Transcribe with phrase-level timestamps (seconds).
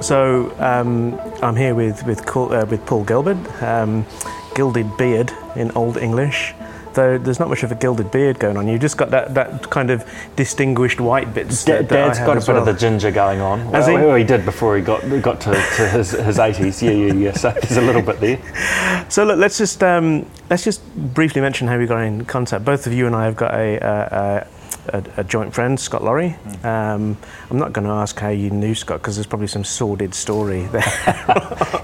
[0.00, 4.06] So um, I'm here with with, uh, with Paul Gilberd, um,
[4.54, 6.54] gilded beard in Old English.
[6.94, 8.66] Though there's not much of a gilded beard going on.
[8.66, 10.04] You've just got that, that kind of
[10.36, 11.64] distinguished white bits.
[11.64, 12.58] Da- that, Dad's got a bit well.
[12.58, 13.60] of the ginger going on.
[13.74, 14.22] As well, he?
[14.22, 16.82] he did before he got got to, to his, his 80s.
[16.82, 17.32] Yeah, yeah, yeah.
[17.32, 19.04] So there's a little bit there.
[19.10, 20.84] So look, let's just um, let's just
[21.14, 22.64] briefly mention how we got in contact.
[22.64, 24.46] Both of you and I have got a, a, a,
[24.88, 26.36] a joint friend, Scott Laurie.
[26.64, 27.16] Um,
[27.50, 30.62] I'm not going to ask how you knew Scott because there's probably some sordid story
[30.66, 30.82] there.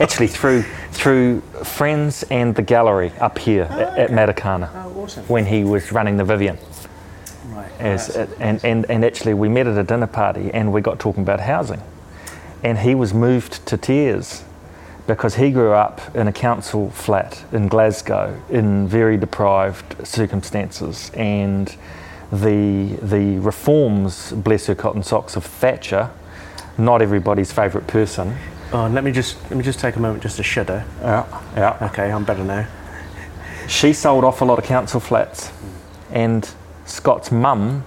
[0.00, 0.62] Actually, through
[0.92, 5.24] through friends and the gallery up here at, at Matakana oh, awesome!
[5.24, 6.58] when he was running the Vivian.
[7.48, 7.70] Right.
[7.78, 11.22] As, and, and, and actually, we met at a dinner party and we got talking
[11.22, 11.82] about housing.
[12.62, 14.42] And he was moved to tears
[15.06, 21.10] because he grew up in a council flat in Glasgow in very deprived circumstances.
[21.14, 21.76] And
[22.40, 26.10] the, the reforms, bless her cotton socks, of Thatcher,
[26.78, 28.36] not everybody's favourite person.
[28.72, 30.84] Oh, let me just let me just take a moment just to shudder.
[31.00, 31.88] Yeah, yeah.
[31.90, 32.66] Okay, I'm better now.
[33.68, 35.52] She sold off a lot of council flats,
[36.10, 36.48] and
[36.84, 37.84] Scott's mum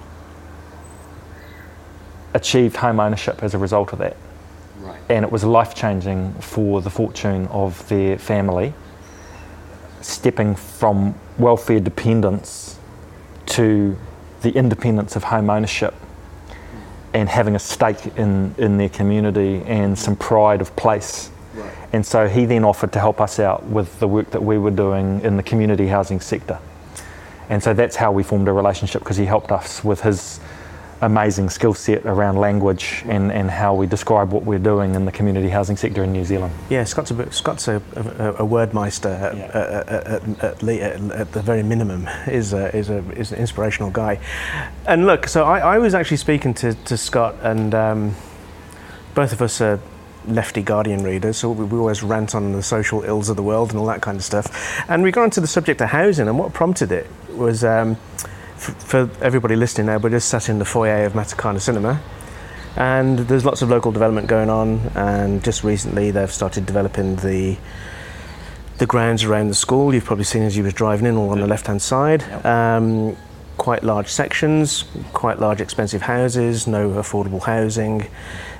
[2.33, 4.15] achieved home ownership as a result of that.
[4.79, 5.01] Right.
[5.09, 8.73] And it was life changing for the fortune of their family,
[10.01, 12.79] stepping from welfare dependence
[13.47, 13.97] to
[14.41, 15.93] the independence of home ownership
[17.13, 21.31] and having a stake in, in their community and some pride of place.
[21.55, 21.71] Right.
[21.93, 24.71] And so he then offered to help us out with the work that we were
[24.71, 26.59] doing in the community housing sector.
[27.49, 30.39] And so that's how we formed a relationship because he helped us with his
[31.01, 35.11] amazing skill set around language and, and how we describe what we're doing in the
[35.11, 36.53] community housing sector in New Zealand.
[36.69, 39.43] Yeah, Scott's a Scott's a, a, a wordmeister at, Yeah.
[39.45, 42.07] at, at, at, the very minimum.
[42.27, 44.19] is a, is a is an inspirational guy.
[44.85, 48.15] And look, so I, I was actually speaking to, to Scott, and um,
[49.13, 49.79] both of us are
[50.27, 53.69] lefty Guardian readers, so we, we always rant on the social ills of the world
[53.69, 54.83] and all that kind of stuff.
[54.89, 57.63] And we got onto the subject of housing, and what prompted it was.
[57.63, 57.97] Um,
[58.57, 62.01] for everybody listening now, we're just sat in the foyer of Matakana Cinema,
[62.75, 64.79] and there's lots of local development going on.
[64.95, 67.57] And just recently, they've started developing the
[68.77, 69.93] the grounds around the school.
[69.93, 72.23] You've probably seen as you were driving in, all on the left-hand side.
[72.45, 73.17] Um,
[73.57, 78.07] quite large sections, quite large expensive houses, no affordable housing,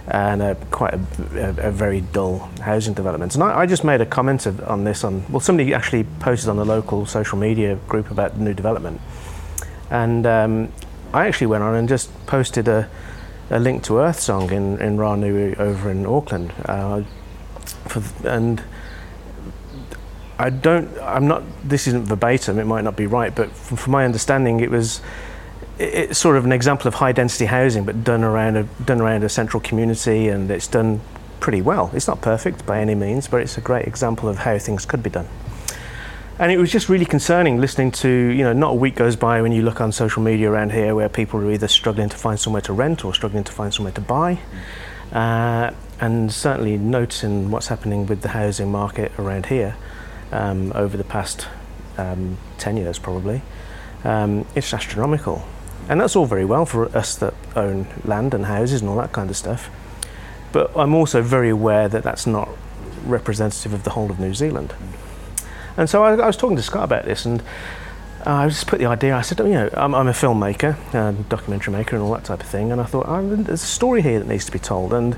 [0.08, 1.00] and a, quite a,
[1.36, 3.36] a, a very dull housing development.
[3.36, 6.50] And I, I just made a comment of, on this on well, somebody actually posted
[6.50, 9.00] on the local social media group about the new development.
[9.90, 10.72] And um,
[11.14, 12.90] I actually went on and just posted a,
[13.50, 16.54] a link to Earthsong in, in over in Auckland.
[16.66, 17.04] Uh,
[17.88, 18.64] for, and
[20.40, 23.92] I don't, I'm not, this isn't verbatim, it might not be right, but from, from
[23.92, 25.02] my understanding, it was
[25.80, 29.02] it- it's sort of an example of high density housing, but done around a, done
[29.02, 31.02] around a central community, and it's done
[31.40, 31.92] pretty well.
[31.94, 35.02] It's not perfect by any means, but it's a great example of how things could
[35.04, 35.28] be done.
[36.40, 39.42] And it was just really concerning listening to, you know, not a week goes by
[39.42, 42.40] when you look on social media around here where people are either struggling to find
[42.40, 44.38] somewhere to rent or struggling to find somewhere to buy.
[45.12, 49.76] Uh, and certainly noticing what's happening with the housing market around here
[50.32, 51.48] um, over the past
[51.98, 53.42] um, 10 years probably.
[54.04, 55.44] Um, it's astronomical.
[55.90, 59.12] And that's all very well for us that own land and houses and all that
[59.12, 59.72] kind of stuff.
[60.52, 62.50] But I'm also very aware that that's not
[63.06, 64.76] representative of the whole of New Zealand.
[65.78, 67.42] And so I, I was talking to Scott about this, and
[68.26, 69.16] uh, I just put the idea.
[69.16, 72.42] I said, you know, I'm, I'm a filmmaker, uh, documentary maker, and all that type
[72.42, 72.72] of thing.
[72.72, 75.16] And I thought, oh, there's a story here that needs to be told, and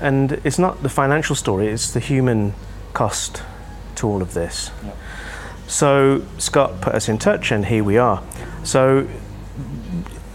[0.00, 2.54] and it's not the financial story; it's the human
[2.92, 3.42] cost
[3.96, 4.70] to all of this.
[4.84, 4.96] Yep.
[5.68, 8.22] So Scott put us in touch, and here we are.
[8.64, 9.08] So.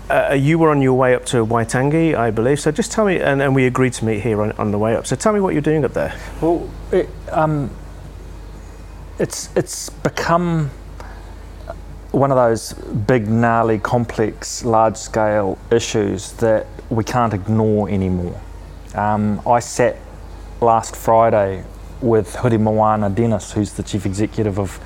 [0.10, 2.62] Uh, you were on your way up to Waitangi, I believe.
[2.62, 4.96] So just tell me, and, and we agreed to meet here on, on the way
[4.96, 5.06] up.
[5.06, 6.18] So tell me what you're doing up there.
[6.40, 7.70] Well, it, um,
[9.20, 10.70] it's it's become
[12.12, 18.40] one of those big, gnarly, complex, large-scale issues that we can't ignore anymore.
[18.96, 19.98] Um, I sat
[20.62, 21.64] last Friday
[22.02, 24.80] with Hurimoana Dennis, who's the chief executive of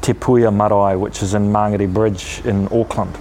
[0.00, 3.18] Te Puea Marae, which is in Mangere Bridge in Auckland,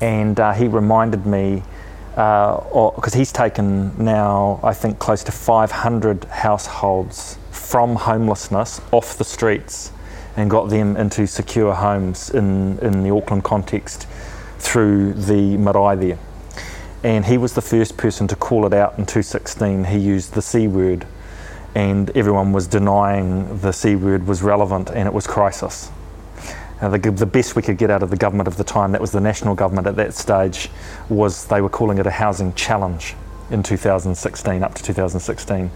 [0.00, 1.62] and uh, he reminded me
[2.14, 9.90] because he's taken now, I think, close to 500 households from homelessness off the streets
[10.36, 14.06] and got them into secure homes in, in the Auckland context
[14.58, 16.18] through the marae there.
[17.02, 19.84] And he was the first person to call it out in 2016.
[19.84, 21.06] He used the C word,
[21.74, 25.90] and everyone was denying the C word was relevant and it was crisis.
[26.80, 29.00] Uh, the, the best we could get out of the government of the time, that
[29.00, 30.68] was the national government at that stage,
[31.08, 33.16] was they were calling it a housing challenge.
[33.50, 35.70] in 2016, up to 2016.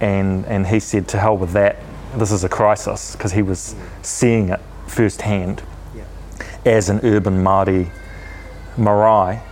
[0.00, 1.76] And, and he said, to hell with that,
[2.16, 5.62] this is a crisis, because he was seeing it firsthand
[5.94, 6.04] yeah.
[6.64, 7.90] as an urban Māori
[8.76, 9.42] marae.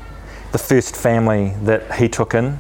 [0.53, 2.59] The first family that he took in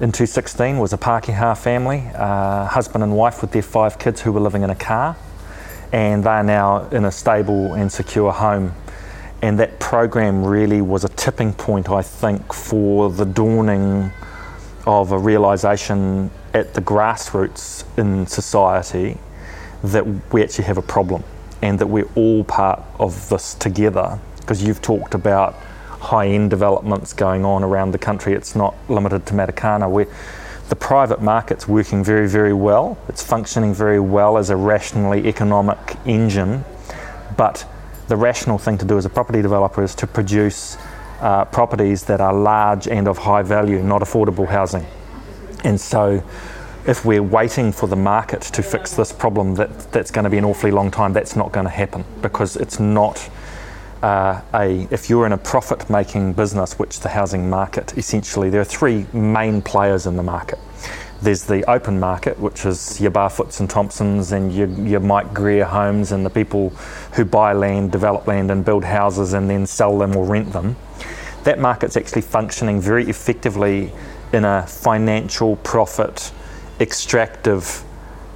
[0.00, 4.32] in 2016 was a Pākehā family, uh, husband and wife with their five kids who
[4.32, 5.14] were living in a car,
[5.92, 8.74] and they are now in a stable and secure home.
[9.42, 14.10] And that program really was a tipping point, I think, for the dawning
[14.86, 19.18] of a realization at the grassroots in society
[19.82, 21.22] that we actually have a problem
[21.62, 24.18] and that we're all part of this together.
[24.38, 25.54] Because you've talked about
[26.00, 28.32] high end developments going on around the country.
[28.32, 29.90] It's not limited to Matakana.
[29.90, 30.06] Where
[30.70, 32.96] the private market's working very, very well.
[33.08, 36.64] It's functioning very well as a rationally economic engine.
[37.36, 37.66] But
[38.08, 40.78] the rational thing to do as a property developer is to produce
[41.20, 44.86] uh, properties that are large and of high value, not affordable housing.
[45.64, 46.22] And so,
[46.86, 50.38] if we're waiting for the market to fix this problem, that, that's going to be
[50.38, 51.12] an awfully long time.
[51.12, 53.28] That's not going to happen because it's not
[54.02, 58.60] uh, a, if you're in a profit making business, which the housing market essentially, there
[58.60, 60.58] are three main players in the market.
[61.22, 65.66] There's the open market, which is your Barfoots and Thompsons and your, your Mike Greer
[65.66, 66.70] homes and the people
[67.12, 70.76] who buy land, develop land, and build houses and then sell them or rent them.
[71.44, 73.92] That market's actually functioning very effectively
[74.32, 76.32] in a financial profit
[76.80, 77.84] extractive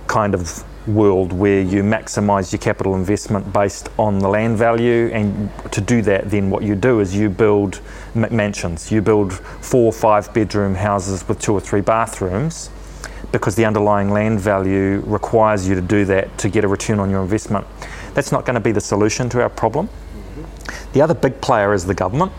[0.07, 5.51] kind of world where you maximize your capital investment based on the land value and
[5.73, 7.81] to do that then what you do is you build
[8.15, 8.93] mansions.
[8.93, 12.71] You build four or five bedroom houses with two or three bathrooms
[13.33, 17.11] because the underlying land value requires you to do that to get a return on
[17.11, 17.67] your investment.
[18.13, 19.89] That's not going to be the solution to our problem.
[19.89, 20.93] Mm-hmm.
[20.93, 22.31] The other big player is the government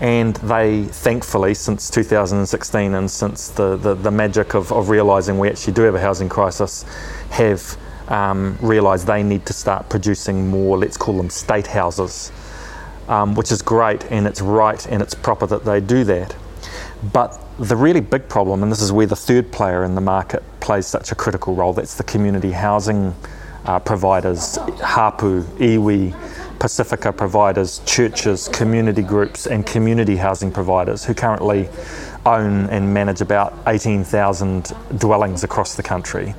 [0.00, 5.48] and they thankfully since 2016 and since the, the, the magic of, of realizing we
[5.48, 6.84] actually do have a housing crisis
[7.30, 7.76] have
[8.08, 12.30] um, realised they need to start producing more, let's call them state houses,
[13.08, 16.36] um, which is great and it's right and it's proper that they do that.
[17.12, 20.42] But the really big problem, and this is where the third player in the market
[20.60, 23.14] plays such a critical role, that's the community housing
[23.64, 26.14] uh, providers, Hapu, Iwi,
[26.58, 31.68] Pacifica providers, churches, community groups, and community housing providers who currently
[32.24, 36.34] own and manage about 18,000 dwellings across the country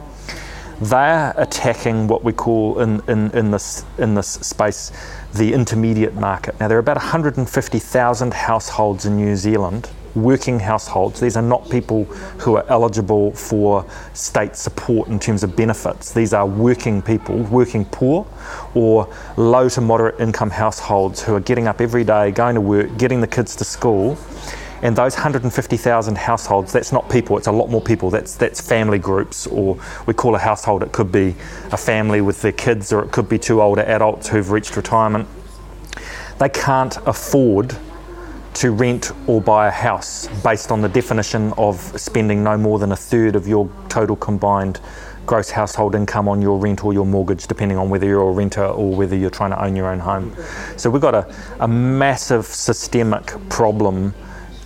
[0.82, 4.92] they're attacking what we call in, in, in, this, in this space
[5.34, 6.60] the intermediate market.
[6.60, 11.20] Now, there are about 150,000 households in New Zealand, working households.
[11.20, 12.06] These are not people
[12.40, 16.12] who are eligible for state support in terms of benefits.
[16.12, 18.28] These are working people, working poor,
[18.74, 22.98] or low to moderate income households who are getting up every day, going to work,
[22.98, 24.18] getting the kids to school
[24.82, 28.10] and those 150,000 households, that's not people, it's a lot more people.
[28.10, 31.36] That's, that's family groups, or we call a household, it could be
[31.72, 35.28] a family with their kids, or it could be two older adults who've reached retirement.
[36.38, 37.76] They can't afford
[38.56, 42.92] to rent or buy a house based on the definition of spending no more than
[42.92, 44.80] a third of your total combined
[45.28, 48.66] gross household income on your rent or your mortgage, depending on whether you're a renter
[48.66, 50.34] or whether you're trying to own your own home.
[50.78, 54.16] So we've got a, a massive systemic problem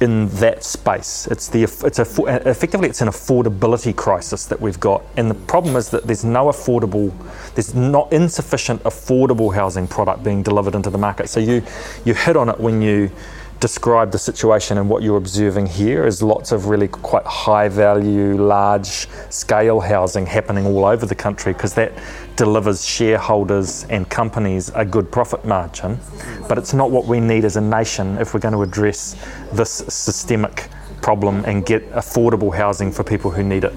[0.01, 1.27] in that space.
[1.27, 5.75] It's the it's a effectively it's an affordability crisis that we've got, and the problem
[5.75, 7.13] is that there's no affordable,
[7.53, 11.29] there's not insufficient affordable housing product being delivered into the market.
[11.29, 11.63] So you
[12.03, 13.11] you hit on it when you
[13.61, 18.35] describe the situation and what you're observing here is lots of really quite high value,
[18.35, 21.93] large scale housing happening all over the country because that
[22.35, 25.99] delivers shareholders and companies a good profit margin.
[26.49, 29.15] But it's not what we need as a nation if we're going to address
[29.53, 30.67] this systemic
[31.03, 33.73] problem and get affordable housing for people who need it.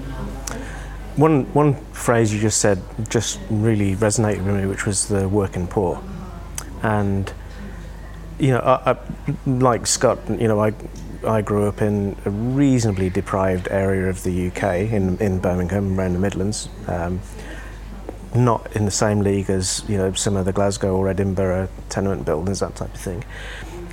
[1.15, 5.67] One, one phrase you just said just really resonated with me, which was the working
[5.67, 6.01] poor.
[6.81, 7.31] And
[8.39, 8.97] you know, I, I,
[9.45, 10.73] like Scott, you know, I
[11.25, 16.13] I grew up in a reasonably deprived area of the UK in in Birmingham, around
[16.13, 16.69] the Midlands.
[16.87, 17.21] Um,
[18.33, 22.25] not in the same league as you know some of the Glasgow or Edinburgh tenement
[22.25, 23.23] buildings, that type of thing.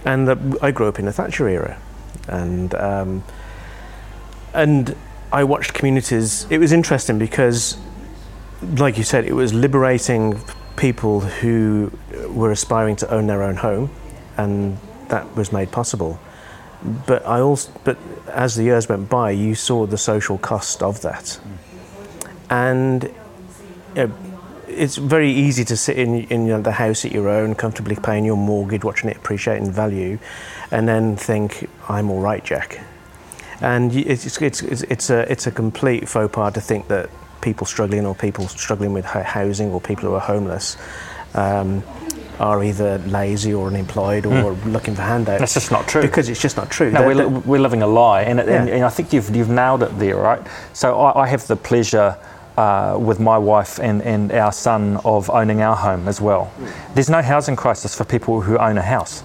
[0.05, 0.29] And
[0.61, 1.81] I grew up in the Thatcher era,
[2.29, 3.25] and um,
[4.53, 4.97] and
[5.33, 6.47] I watched communities.
[6.51, 7.79] It was interesting because,
[8.77, 10.41] like you said, it was liberating
[10.77, 11.93] people who
[12.29, 13.91] were aspiring to own their own home
[14.37, 16.19] and that was made possible.
[17.07, 17.97] But I also, but
[18.29, 21.39] as the years went by, you saw the social cost of that,
[22.51, 23.05] and
[23.95, 24.13] you know,
[24.67, 27.97] it's very easy to sit in in you know, the house at your own, comfortably
[27.97, 30.19] paying your mortgage, watching it appreciate in value,
[30.73, 32.81] and then think, "I'm all right, Jack."
[33.63, 37.09] and it's it's it's, it's a it's a complete faux pas to think that
[37.41, 40.77] people struggling or people struggling with housing or people who are homeless.
[41.35, 41.83] Um,
[42.41, 45.41] are either lazy or unemployed or looking for handouts.
[45.41, 46.03] That's just not true.
[46.03, 46.91] Because it's just not true.
[46.91, 48.75] No, They're- we're, they're- we're living a lie, and, it, and, Yeah.
[48.77, 50.41] and I think you've, you've nailed it there, right?
[50.73, 52.17] So I, I have the pleasure
[52.57, 56.53] uh, with my wife and, and our son of owning our home as well.
[56.95, 59.25] There's no housing crisis for people who own a house.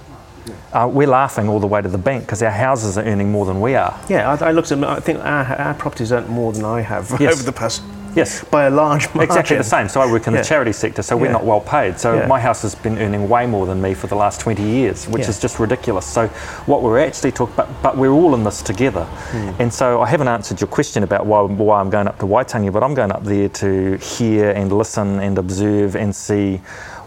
[0.72, 3.46] Uh, we're laughing all the way to the bank because our houses are earning more
[3.46, 4.00] than we are.
[4.10, 4.82] Yeah, I, I looked at.
[4.84, 7.34] I think our, our properties earned more than I have Yes.
[7.40, 7.82] over the past
[8.18, 8.44] Yes.
[8.52, 9.30] by a large margin.
[9.30, 9.88] Exactly the same.
[9.88, 10.42] So I work in Yeah.
[10.42, 11.34] the charity sector, so we're Yeah.
[11.34, 12.00] not well paid.
[12.00, 12.28] So Yeah.
[12.28, 15.28] my house has been earning way more than me for the last 20 years, which
[15.30, 16.06] is just ridiculous.
[16.06, 16.30] So
[16.66, 19.06] what we're actually talking about, but we're all in this together.
[19.32, 19.50] Hmm.
[19.60, 22.72] And so I haven't answered your question about why, why I'm going up to Waitangi,
[22.74, 26.62] but I'm going up there to hear and listen and observe and see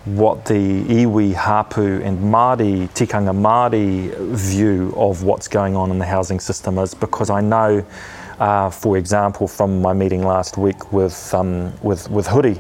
[0.07, 6.07] what the iwi, hapu and Māori, tikanga Māori view of what's going on in the
[6.07, 7.85] housing system is because I know
[8.40, 12.59] uh, for example, from my meeting last week with, um, with, with Huri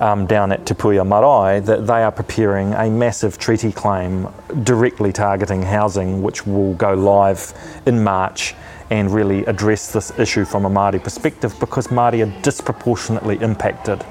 [0.00, 4.28] um, down at Te Puea Marae, that they are preparing a massive treaty claim
[4.62, 7.52] directly targeting housing, which will go live
[7.86, 8.54] in March
[8.90, 14.04] and really address this issue from a Māori perspective because Māori are disproportionately impacted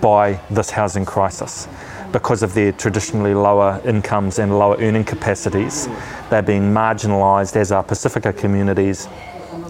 [0.00, 1.66] by this housing crisis
[2.12, 5.88] because of their traditionally lower incomes and lower earning capacities.
[6.30, 9.08] They're being marginalised, as are Pacifica communities,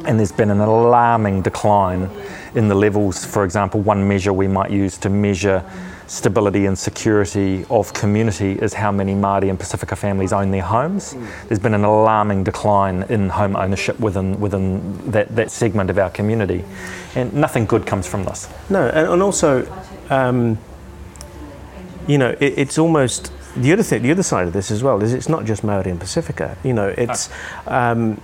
[0.06, 2.10] and there's been an alarming decline
[2.54, 3.24] in the levels.
[3.24, 5.64] For example, one measure we might use to measure
[6.06, 11.16] stability and security of community is how many Māori and Pacifica families own their homes.
[11.48, 16.10] There's been an alarming decline in home ownership within, within that, that segment of our
[16.10, 16.64] community,
[17.14, 18.48] and nothing good comes from this.
[18.68, 19.66] No, and, and also,
[20.10, 20.58] um,
[22.06, 24.02] you know, it, it's almost the other thing.
[24.02, 26.56] The other side of this as well is it's not just Maori and Pacifica.
[26.64, 27.30] You know, it's
[27.66, 28.20] um,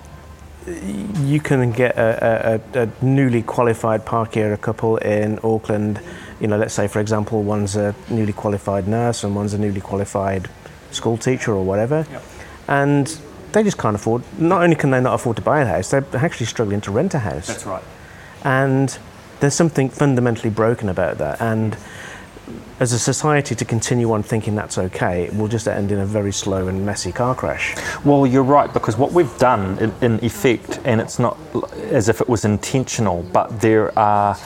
[0.67, 6.01] you can get a, a, a newly qualified Pākehā couple in Auckland.
[6.41, 9.81] You know, let's say for example, one's a newly qualified nurse and one's a newly
[9.81, 10.49] qualified
[10.91, 12.07] school teacher or whatever,
[12.69, 13.07] and
[13.53, 14.23] they just can't afford.
[14.39, 17.15] Not only can they not afford to buy a house, they're actually struggling to rent
[17.15, 17.83] a house That's right.
[18.45, 18.99] and
[19.41, 21.77] there's something fundamentally broken about that and
[22.81, 26.33] as a society to continue on thinking that's okay we'll just end in a very
[26.33, 27.77] slow and messy car crash.
[28.05, 31.39] Well, you're right because what we've done in, in effect, and it's not
[31.91, 34.37] as if it was intentional, but there are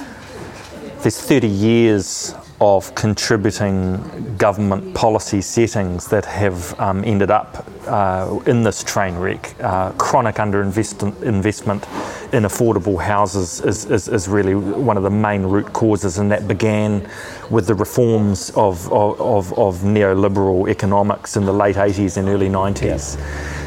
[0.98, 8.62] there's 30 years of contributing government policy settings that have um, ended up uh, in
[8.62, 9.54] this train wreck.
[9.60, 11.84] Uh, chronic underinvestment investment
[12.32, 16.48] in affordable houses is, is, is really one of the main root causes, and that
[16.48, 17.06] began
[17.50, 22.48] with the reforms of, of, of, of neoliberal economics in the late 80s and early
[22.48, 23.18] 90s.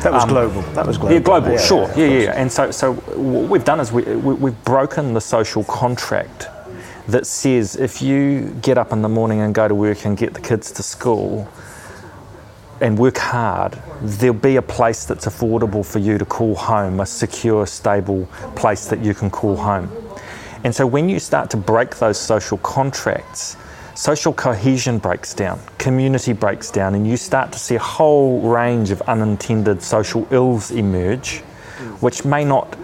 [0.01, 1.87] that was global that was global Yeah, global, Yeah, sure.
[1.95, 2.41] Yeah, yeah, yeah.
[2.41, 6.47] And so, so what we've done is we, we, we've broken the social contract
[7.07, 10.33] that says if you get up in the morning and go to work and get
[10.33, 11.47] the kids to school
[12.81, 17.05] and work hard, there'll be a place that's affordable for you to call home, a
[17.05, 19.89] secure, stable place that you can call home.
[20.63, 23.57] And so when you start to break those social contracts,
[23.95, 28.91] social cohesion breaks down, community breaks down, and you start to see a whole range
[28.91, 31.39] of unintended social ills emerge,
[32.01, 32.77] which may not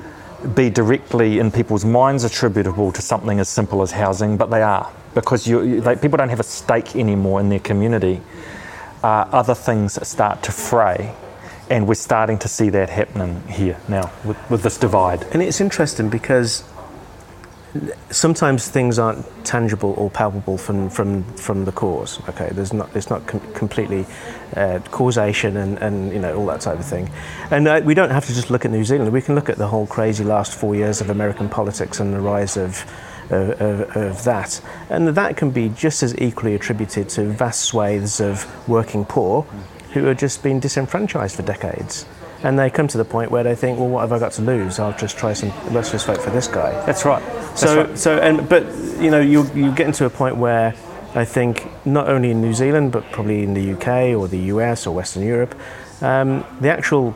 [0.56, 4.92] be directly in people's minds attributable to something as simple as housing, but they are
[5.14, 8.22] because you, they, people don't have a stake anymore in their community.
[9.04, 11.14] Uh, other things start to fray,
[11.70, 15.24] and we're starting to see that happening here now with, with this divide.
[15.32, 16.64] and it's interesting because
[18.10, 22.20] sometimes things aren't tangible or palpable from, from, from the cause.
[22.30, 24.06] Okay, there's not it's not com- completely
[24.56, 27.10] uh, causation and, and you know all that type of thing.
[27.51, 29.12] And uh, we don't have to just look at New Zealand.
[29.12, 32.20] We can look at the whole crazy last four years of American politics and the
[32.20, 32.86] rise of.
[33.30, 38.20] Of, of, of that, and that can be just as equally attributed to vast swathes
[38.20, 39.48] of working poor
[39.94, 42.06] who have just been disenfranchised for decades,
[42.44, 44.42] and they come to the point where they think, well, what have I got to
[44.42, 44.78] lose?
[44.80, 45.52] I'll just try some.
[45.74, 46.72] Let's just vote for this guy.
[46.86, 47.24] That's right.
[47.24, 47.98] That's So, right.
[47.98, 48.64] so, and but
[49.00, 50.76] you know, you you get into a point where
[51.16, 54.86] I think not only in New Zealand, but probably in the UK or the US
[54.86, 55.56] or Western Europe,
[56.02, 57.16] um, the actual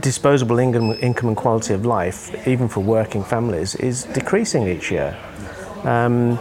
[0.00, 5.16] disposable income, income and quality of life, even for working families, is decreasing each year.
[5.84, 6.38] Um,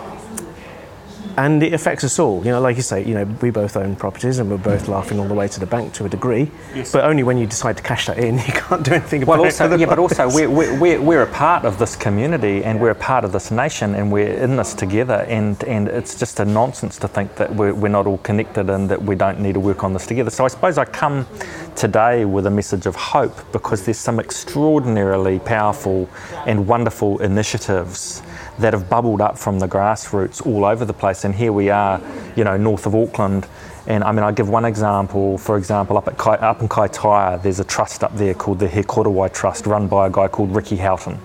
[1.37, 2.43] and it affects us all.
[2.45, 5.19] You know, like you say, you know, we both own properties and we're both laughing
[5.19, 6.49] all the way to the bank to a degree.
[6.93, 9.43] But only when you decide to cash that in, you can't do anything about Well,
[9.43, 9.47] it.
[9.47, 12.63] also, for the yeah, but also we're, we're, we're, we're a part of this community
[12.63, 15.25] and we're a part of this nation and we're in this together.
[15.27, 18.89] And, and it's just a nonsense to think that we're, we're not all connected and
[18.89, 20.29] that we don't need to work on this together.
[20.29, 21.27] So I suppose I come
[21.75, 26.09] today with a message of hope because there's some extraordinarily powerful
[26.45, 28.21] and wonderful initiatives
[28.59, 31.25] that have bubbled up from the grassroots all over the place.
[31.25, 32.01] And here we are,
[32.35, 33.47] you know, north of Auckland.
[33.87, 35.37] And I mean, I give one example.
[35.37, 38.67] For example, up at Kai, up in Kaitaia, there's a trust up there called the
[38.67, 41.19] He Trust, run by a guy called Ricky Houghton.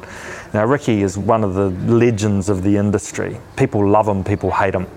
[0.53, 3.39] Now, Ricky is one of the legends of the industry.
[3.57, 4.89] People love him, people hate him.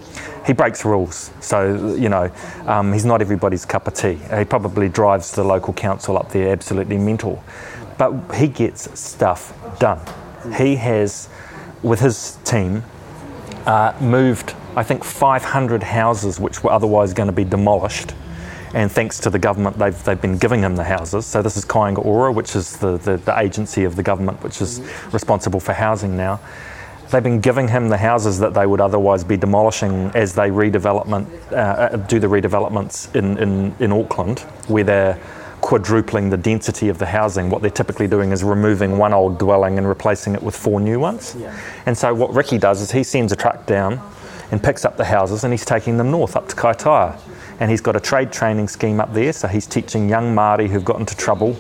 [0.46, 2.30] He breaks rules, so you know
[2.66, 4.20] um, he's not everybody's cup of tea.
[4.38, 7.42] He probably drives the local council up there absolutely mental,
[7.98, 10.02] but he gets stuff done.
[10.58, 11.30] He has
[11.84, 12.84] with his team,
[13.66, 18.14] uh, moved, I think, 500 houses which were otherwise going to be demolished.
[18.74, 21.26] And thanks to the government, they've, they've been giving him the houses.
[21.28, 24.62] So this is Kāinga Ora, which is the, the, the agency of the government which
[24.62, 26.40] is responsible for housing now.
[27.12, 31.28] They've been giving him the houses that they would otherwise be demolishing as they redevelopment,
[31.52, 35.20] uh, uh do the redevelopments in, in, in Auckland, where they're
[35.64, 37.50] quadrupling the density of the housing.
[37.50, 41.00] What they're typically doing is removing one old dwelling and replacing it with four new
[41.00, 41.38] ones.
[41.40, 41.58] Yeah.
[41.86, 44.02] And so what Ricky does is he sends a truck down
[44.52, 47.18] and picks up the houses and he's taking them north up to Kaitaia.
[47.62, 50.84] And he's got a trade training scheme up there, so he's teaching young Māori who've
[50.84, 51.56] got into trouble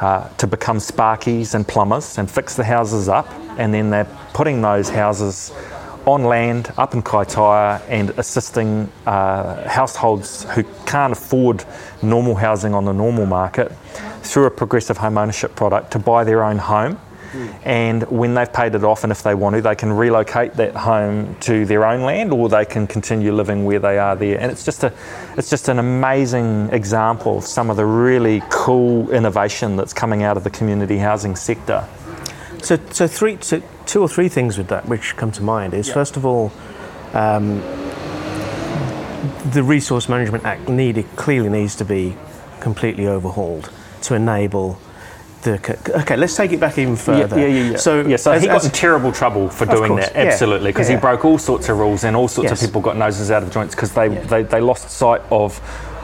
[0.00, 3.30] uh, to become sparkies and plumbers and fix the houses up.
[3.58, 5.52] And then they're putting those houses
[6.06, 11.64] on land up in Kaitaia and assisting uh, households who can't afford
[12.02, 13.72] normal housing on the normal market
[14.22, 16.98] through a progressive home ownership product to buy their own home.
[17.64, 20.76] And when they've paid it off, and if they want to, they can relocate that
[20.76, 24.40] home to their own land, or they can continue living where they are there.
[24.40, 24.92] And it's just a,
[25.36, 30.36] it's just an amazing example of some of the really cool innovation that's coming out
[30.36, 31.84] of the community housing sector.
[32.64, 35.88] So, so three, so two or three things with that which come to mind is
[35.88, 35.94] yeah.
[35.94, 36.50] first of all,
[37.12, 37.60] um,
[39.50, 42.16] the Resource Management Act needed clearly needs to be
[42.60, 43.70] completely overhauled
[44.02, 44.78] to enable
[45.42, 45.54] the,
[46.00, 47.38] okay, let's take it back even further.
[47.38, 47.76] Yeah, yeah, yeah.
[47.76, 50.88] So, yeah, so as, he got in terrible trouble for doing course, that, absolutely, because
[50.88, 51.00] yeah, yeah.
[51.00, 52.62] he broke all sorts of rules and all sorts yes.
[52.62, 55.58] of people got noses out of joints because they, they, they lost sight of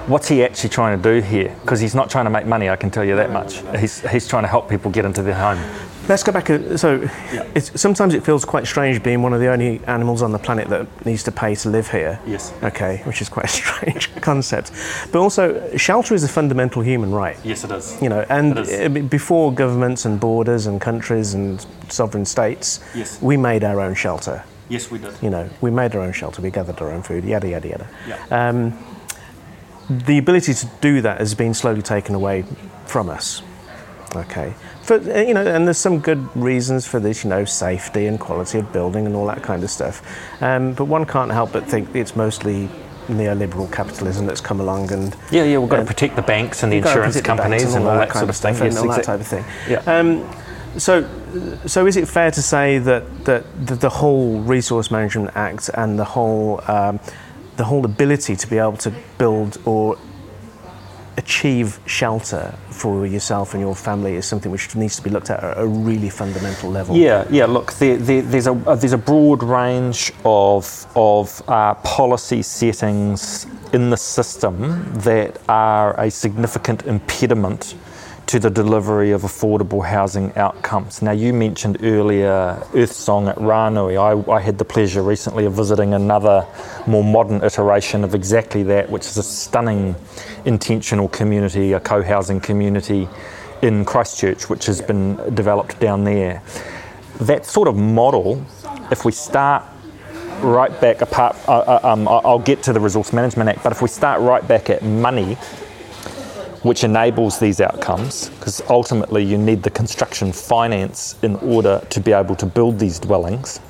[0.06, 1.56] what's he actually trying to do here?
[1.62, 3.62] Because he's not trying to make money, I can tell you that much.
[3.78, 5.58] He's, he's trying to help people get into their home.
[6.10, 6.48] Let's go back.
[6.76, 7.60] so, yeah.
[7.60, 11.06] sometimes it feels quite strange being one of the only animals on the planet that
[11.06, 12.18] needs to pay to live here.
[12.26, 12.52] Yes.
[12.64, 14.72] Okay, which is quite a strange concept.
[15.12, 17.36] But also, shelter is a fundamental human right.
[17.44, 17.96] Yes, it is.
[18.02, 23.22] You know, and before governments and borders and countries and sovereign states, yes.
[23.22, 24.42] we made our own shelter.
[24.68, 25.14] Yes, we did.
[25.22, 26.42] You know, we made our own shelter.
[26.42, 27.22] We gathered our own food.
[27.22, 27.88] Yada yada yada.
[28.08, 28.48] Yeah.
[28.48, 28.76] Um,
[29.88, 32.44] the ability to do that has been slowly taken away
[32.86, 33.42] from us.
[34.16, 34.54] Okay,
[34.90, 38.58] for you know, and there's some good reasons for this, you know, safety and quality
[38.58, 40.02] of building and all that kind of stuff.
[40.42, 42.68] Um, but one can't help but think it's mostly
[43.06, 46.72] neoliberal capitalism that's come along and yeah, yeah, we've got to protect the banks and
[46.72, 48.88] the insurance companies and all, and all that, that, sort of stuff, and yes, all
[48.88, 49.44] that type of thing.
[49.68, 49.78] Yeah.
[49.86, 50.28] Um,
[50.76, 51.08] so,
[51.66, 55.98] so is it fair to say that that the, the whole Resource Management Act and
[55.98, 56.98] the whole um,
[57.56, 59.98] the whole ability to be able to build or
[61.20, 65.38] achieve shelter for yourself and your family is something which needs to be looked at
[65.44, 66.96] at a really fundamental level.
[66.96, 67.46] Yeah, yeah.
[67.46, 73.46] Look, there, there, there's a uh, there's a broad range of of uh, policy settings
[73.72, 74.54] in the system
[75.08, 77.74] that are a significant impediment
[78.30, 81.02] to the delivery of affordable housing outcomes.
[81.02, 83.98] Now, you mentioned earlier Earthsong at Ranui.
[83.98, 86.46] I, I, had the pleasure recently of visiting another
[86.86, 89.96] more modern iteration of exactly that, which is a stunning
[90.44, 93.08] intentional community, a co housing community
[93.62, 96.40] in Christchurch, which has been developed down there.
[97.22, 98.46] That sort of model,
[98.92, 99.64] if we start
[100.38, 103.82] right back apart, uh, uh um, I'll get to the Resource Management Act, but if
[103.82, 105.36] we start right back at money,
[106.62, 112.12] which enables these outcomes because ultimately you need the construction finance in order to be
[112.12, 113.60] able to build these dwellings.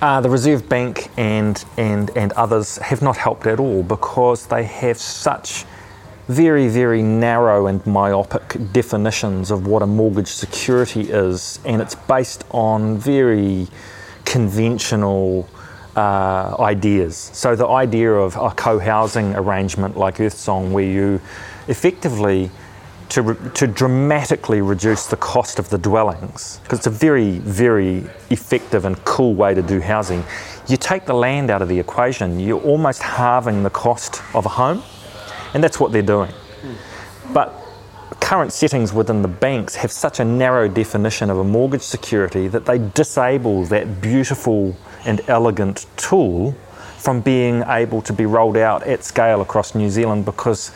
[0.00, 4.64] Uh, the Reserve Bank and, and, and others have not helped at all because they
[4.64, 5.64] have such
[6.28, 12.44] very, very narrow and myopic definitions of what a mortgage security is, and it's based
[12.50, 13.68] on very
[14.24, 15.48] conventional
[15.96, 17.16] uh, ideas.
[17.16, 21.20] So the idea of a co-housing arrangement like Earthsong, where you
[21.68, 22.50] effectively
[23.10, 28.04] to, re- to dramatically reduce the cost of the dwellings, because it's a very, very
[28.30, 30.24] effective and cool way to do housing.
[30.66, 34.48] You take the land out of the equation, you're almost halving the cost of a
[34.48, 34.82] home,
[35.52, 36.32] and that's what they're doing.
[37.34, 37.54] But
[38.20, 42.64] current settings within the banks have such a narrow definition of a mortgage security that
[42.64, 44.74] they disable that beautiful
[45.04, 46.54] and elegant tool
[46.98, 50.70] from being able to be rolled out at scale across New Zealand because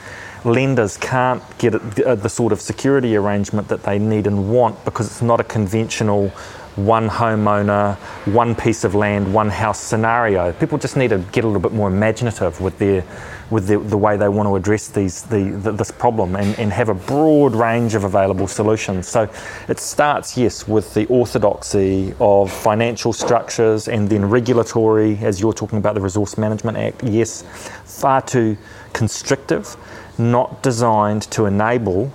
[0.45, 5.07] lenders can't get uh, the sort of security arrangement that they need and want because
[5.07, 6.29] it's not a conventional
[6.77, 10.53] one homeowner, one piece of land, one house scenario.
[10.53, 13.03] People just need to get a little bit more imaginative with their
[13.51, 16.73] with the, the way they want to address these the, the, this problem and, and
[16.73, 19.07] have a broad range of available solutions.
[19.07, 19.31] So
[19.69, 25.79] it starts, yes, with the orthodoxy of financial structures and then regulatory, as you're talking
[25.79, 27.45] about the Resource Management Act, yes,
[27.85, 28.57] far too
[28.93, 29.77] constrictive,
[30.19, 32.13] not designed to enable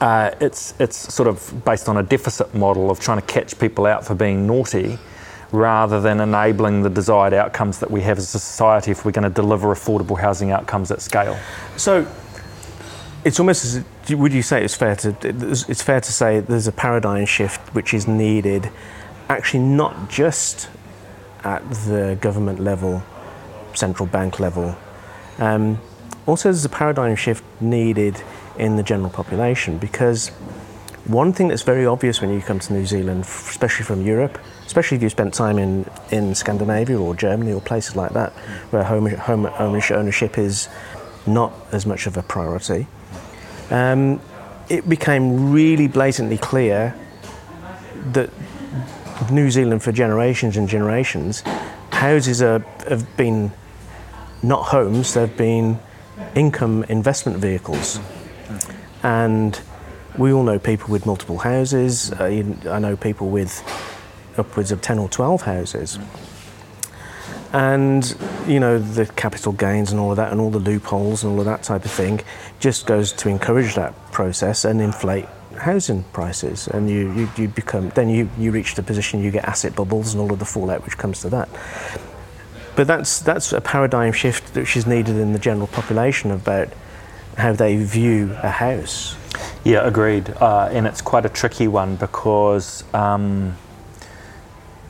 [0.00, 3.84] uh, it's, it's sort of based on a deficit model of trying to catch people
[3.84, 4.98] out for being naughty
[5.52, 9.24] rather than enabling the desired outcomes that we have as a society if we're going
[9.24, 11.38] to deliver affordable housing outcomes at scale.
[11.76, 12.06] So
[13.24, 13.84] it's almost as
[14.16, 17.92] would you say it's fair to it's fair to say there's a paradigm shift which
[17.92, 18.70] is needed
[19.28, 20.70] actually not just
[21.44, 23.02] at the government level
[23.74, 24.76] central bank level
[25.38, 25.78] um,
[26.26, 28.22] also there's a paradigm shift needed
[28.56, 30.30] in the general population because
[31.08, 34.98] one thing that's very obvious when you come to New Zealand, especially from Europe, especially
[34.98, 38.32] if you spent time in, in Scandinavia or Germany or places like that,
[38.68, 40.68] where home, home ownership is
[41.26, 42.86] not as much of a priority,
[43.70, 44.20] um,
[44.68, 46.94] it became really blatantly clear
[48.12, 48.28] that
[49.32, 51.42] New Zealand, for generations and generations,
[51.90, 52.58] houses are,
[52.90, 53.50] have been
[54.42, 55.78] not homes, they've been
[56.34, 58.00] income investment vehicles.
[59.02, 59.58] And
[60.18, 62.12] we all know people with multiple houses.
[62.12, 63.62] Uh, I know people with
[64.38, 65.98] upwards of 10 or 12 houses.
[67.52, 68.14] And,
[68.46, 71.40] you know, the capital gains and all of that, and all the loopholes and all
[71.40, 72.20] of that type of thing,
[72.60, 76.68] just goes to encourage that process and inflate housing prices.
[76.68, 80.12] And you, you, you become, then you, you reach the position you get asset bubbles
[80.12, 81.48] and all of the fallout which comes to that.
[82.76, 86.68] But that's, that's a paradigm shift which is needed in the general population about
[87.36, 89.16] how they view a house.
[89.64, 90.30] Yeah, agreed.
[90.30, 93.56] Uh, and it's quite a tricky one because, um,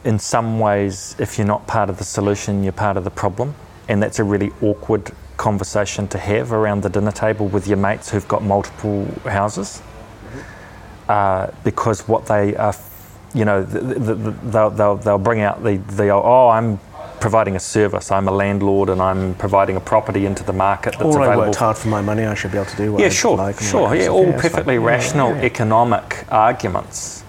[0.08, 3.54] in some ways, if you're not part of the solution, you're part of the problem.
[3.88, 8.08] And that's a really awkward conversation to have around the dinner table with your mates
[8.08, 9.82] who've got multiple houses.
[11.10, 12.74] Uh, because what they are,
[13.34, 16.78] you know, the, the, the, they'll, they'll, they'll bring out the, the, oh, I'm
[17.20, 18.10] providing a service.
[18.10, 21.42] I'm a landlord and I'm providing a property into the market that's or available.
[21.42, 22.24] I worked hard for my money.
[22.24, 23.60] I should be able to do what yeah, I sure, like.
[23.60, 25.46] Sure, yeah, all yeah, perfectly rational yeah, yeah.
[25.46, 27.24] economic arguments,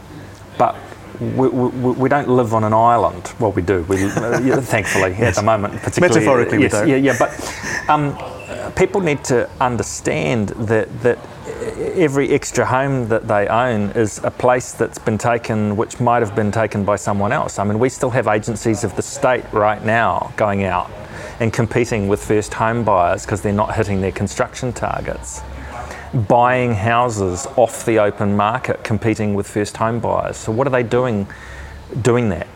[0.57, 0.77] but.
[1.19, 3.33] We, we, we, don't live on an island.
[3.39, 3.83] Well, we do.
[3.89, 5.37] We, uh, thankfully, yes.
[5.37, 6.15] at the moment, particularly.
[6.15, 6.87] Metaphorically, yes, we don't.
[6.87, 7.15] Yeah, yeah.
[7.19, 11.19] But um, people need to understand that that
[11.77, 16.35] every extra home that they own is a place that's been taken, which might have
[16.35, 17.59] been taken by someone else.
[17.59, 20.89] I mean, we still have agencies of the state right now going out
[21.39, 25.41] and competing with first home buyers because they're not hitting their construction targets.
[26.13, 30.37] Buying houses off the open market, competing with first home buyers.
[30.37, 31.27] So, what are they doing
[32.01, 32.47] doing that?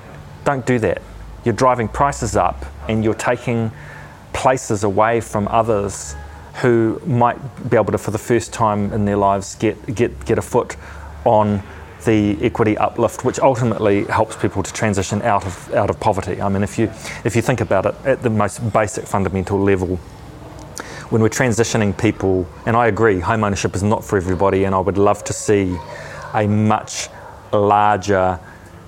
[0.44, 1.02] Don't do that.
[1.46, 3.72] You're driving prices up and you're taking
[4.34, 6.16] places away from others
[6.56, 7.38] who might
[7.70, 10.76] be able to, for the first time in their lives, get, get, get a foot
[11.26, 11.64] on
[12.06, 16.42] the equity uplift, which ultimately helps people to transition out of, out of poverty.
[16.42, 16.92] I mean, if you,
[17.24, 20.00] if you think about it at the most basic fundamental level,
[21.10, 24.80] when we're transitioning people, and I agree, home ownership is not for everybody, and I
[24.80, 25.78] would love to see
[26.34, 27.10] a much
[27.52, 28.40] larger,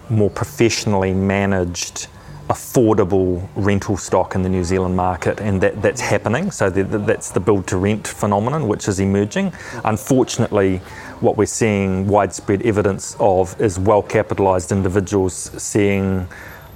[0.09, 2.07] more professionally managed
[2.49, 6.51] affordable rental stock in the New Zealand market, and that, that's happening.
[6.51, 9.51] So the, the, that's the build to rent phenomenon which is emerging.
[9.83, 10.77] Unfortunately,
[11.21, 16.27] what we're seeing widespread evidence of is well capitalised individuals seeing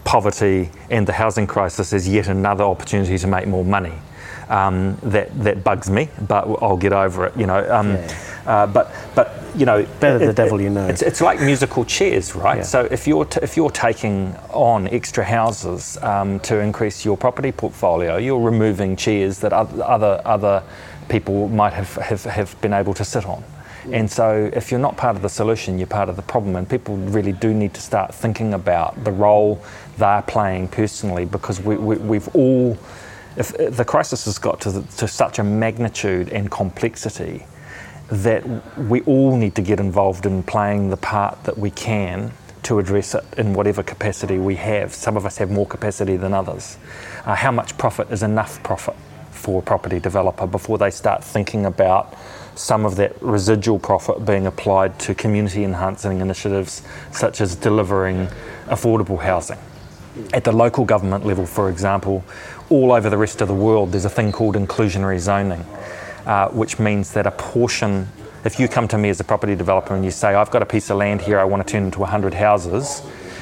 [0.06, 3.94] poverty and the housing crisis as yet another opportunity to make more money.
[4.50, 7.38] Um, that that bugs me, but I'll get over it.
[7.38, 8.42] You know, um, yeah.
[8.48, 10.88] uh, but but you know, better it, the devil you know.
[10.88, 12.58] It's, it's like musical chairs, right?
[12.58, 12.64] Yeah.
[12.64, 17.52] So if you're t- if you're taking on extra houses um, to increase your property
[17.52, 20.64] portfolio, you're removing chairs that other other
[21.10, 23.44] people might have, have, have been able to sit on.
[23.92, 26.56] And so, if you're not part of the solution, you're part of the problem.
[26.56, 29.64] And people really do need to start thinking about the role
[29.98, 32.78] they're playing personally because we, we, we've all,
[33.38, 37.46] if, if the crisis has got to, to such a magnitude and complexity
[38.10, 38.44] that
[38.78, 42.32] we all need to get involved in playing the part that we can
[42.64, 44.94] to address it in whatever capacity we have.
[44.94, 46.78] Some of us have more capacity than others.
[47.26, 48.96] Uh, how much profit is enough profit
[49.32, 52.16] for a property developer before they start thinking about
[52.56, 58.28] some of that residual profit being applied to community enhancing initiatives such as delivering
[58.68, 59.58] affordable housing?
[60.34, 62.26] At the local government level, for example,
[62.70, 65.66] all over the rest of the world, there's a thing called inclusionary zoning
[66.26, 68.08] uh, which means that a portion,
[68.46, 70.66] if you come to me as a property developer and you say, I've got a
[70.66, 73.02] piece of land here, I want to turn into 100 houses,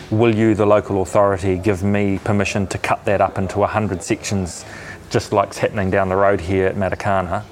[0.10, 4.64] will you, the local authority, give me permission to cut that up into 100 sections,
[5.10, 7.44] just like's happening down the road here at Matakana?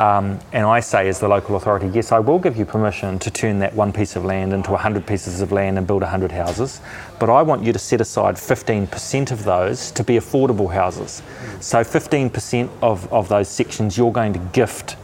[0.00, 3.30] Um, and I say, as the local authority, yes, I will give you permission to
[3.32, 6.80] turn that one piece of land into 100 pieces of land and build 100 houses,
[7.18, 11.20] but I want you to set aside 15% of those to be affordable houses.
[11.58, 14.96] So 15% of, of those sections you're going to gift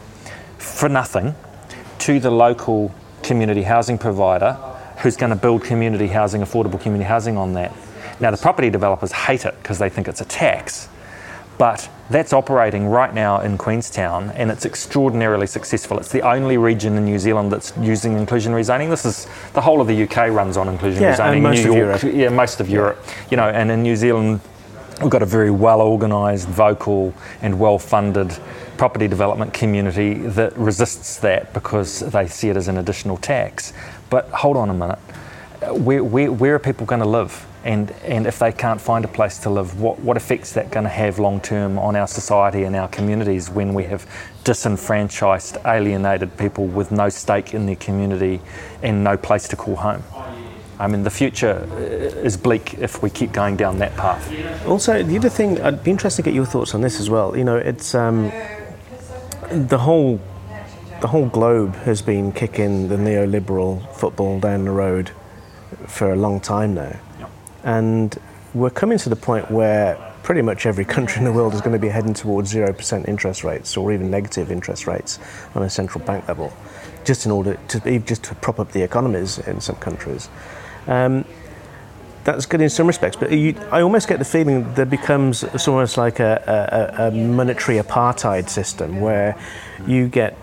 [0.57, 1.35] for nothing
[1.99, 4.53] to the local community housing provider
[4.99, 7.73] who's going to build community housing, affordable community housing on that.
[8.21, 10.87] Now, the property developers hate it because they think it's a tax
[11.57, 15.97] but that's operating right now in Queenstown and it's extraordinarily successful.
[15.97, 18.89] It's the only region in New Zealand that's using inclusionary zoning.
[18.89, 21.35] This is the whole of the UK runs on inclusionary yeah, zoning.
[21.35, 22.17] And most New of York, Europe.
[22.17, 23.03] Yeah, most of Europe.
[23.31, 24.41] You know, and in New Zealand,
[25.01, 28.37] we've got a very well organised, vocal, and well funded
[28.77, 33.73] property development community that resists that because they see it as an additional tax.
[34.09, 34.99] But hold on a minute.
[35.71, 37.45] Where, where, where are people going to live?
[37.65, 40.83] And, and if they can't find a place to live, what, what effects that going
[40.83, 44.07] to have long term on our society and our communities when we have
[44.43, 48.39] disenfranchised, alienated people with no stake in their community
[48.83, 50.03] and no place to call home?
[50.77, 51.67] I mean, the future
[52.23, 54.31] is bleak if we keep going down that path.
[54.67, 57.35] Also, the other thing, I'd be interested to get your thoughts on this as well.
[57.35, 58.31] You know, it's um,
[59.49, 60.21] the whole
[61.01, 65.11] the whole globe has been kicking the neoliberal football down the road
[65.87, 66.99] for a long time now.
[67.65, 68.17] And
[68.53, 71.73] we're coming to the point where pretty much every country in the world is going
[71.73, 75.19] to be heading towards 0% interest rates or even negative interest rates
[75.53, 76.53] on a central bank level,
[77.03, 80.29] just in order to just to prop up the economies in some countries.
[80.87, 81.25] Um,
[82.23, 85.95] that's good in some respects, but you, I almost get the feeling that becomes almost
[85.95, 89.39] like a, a, a monetary apartheid system where
[89.85, 90.35] you get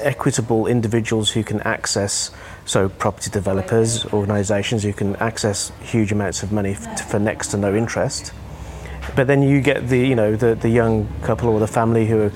[0.00, 2.30] equitable individuals who can access
[2.64, 7.56] so property developers, organisations who can access huge amounts of money f- for next to
[7.56, 8.32] no interest.
[9.16, 12.30] But then you get the you know the, the young couple or the family who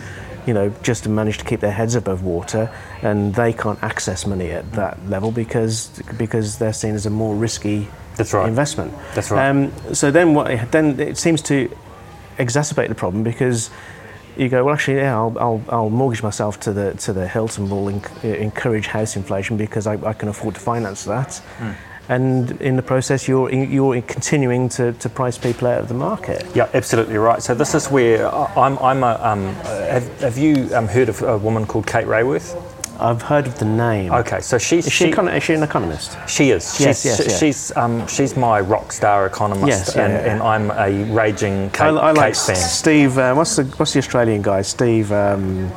[0.46, 4.50] you know just manage to keep their heads above water and they can't access money
[4.50, 8.48] at that level because because they're seen as a more risky That's right.
[8.48, 8.92] investment.
[9.14, 9.48] That's right.
[9.48, 11.70] Um, so then what then it seems to
[12.38, 13.70] exacerbate the problem because
[14.36, 17.58] you go, well, actually, yeah, I'll, I'll, I'll mortgage myself to the to the hilt
[17.58, 21.40] and will enc- encourage house inflation because I, I, can afford to finance that.
[21.58, 21.74] Mm.
[22.08, 26.44] And in the process, you're you're continuing to, to price people out of the market.
[26.54, 27.42] Yeah, absolutely right.
[27.42, 28.78] So this is where I'm.
[28.78, 32.56] I'm a, um, have, have you um, heard of a woman called Kate Raworth?
[33.02, 34.12] I've heard of the name.
[34.12, 36.16] Okay, so she's is she, she, is she an economist?
[36.28, 36.80] She is.
[36.80, 37.40] Yes, she's, yes, yes.
[37.40, 40.32] She's um, she's my rock star economist, yes, yeah, and, yeah.
[40.32, 42.56] and, I'm a raging Kate, I, I like Kate fan.
[42.56, 43.18] Steve.
[43.18, 44.62] Uh, what's the what's the Australian guy?
[44.62, 45.10] Steve.
[45.10, 45.70] Um,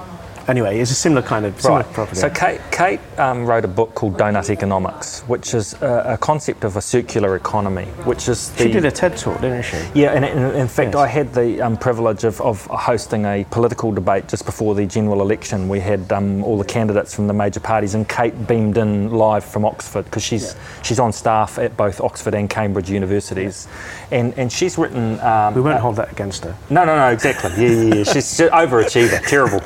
[0.47, 1.93] anyway, it's a similar kind of similar right.
[1.93, 2.19] property.
[2.19, 6.63] So Kate, Kate um, wrote a book called Doughnut Economics, which is a, a, concept
[6.63, 9.77] of a circular economy, which is the, she did a TED talk, didn't she?
[9.93, 10.95] Yeah, and in, in fact, Yes.
[10.95, 15.21] I had the um, privilege of, of hosting a political debate just before the general
[15.21, 15.67] election.
[15.67, 19.43] We had um, all the candidates from the major parties, and Kate beamed in live
[19.43, 23.67] from Oxford because she's she's on staff at both Oxford and Cambridge universities,
[24.11, 25.19] and and she's written.
[25.21, 26.55] Um, We won't hold that against her.
[26.69, 27.51] no, no, no, exactly.
[27.57, 28.03] Yeah, yeah, yeah.
[28.03, 29.25] She's just overachiever.
[29.27, 29.61] Terrible.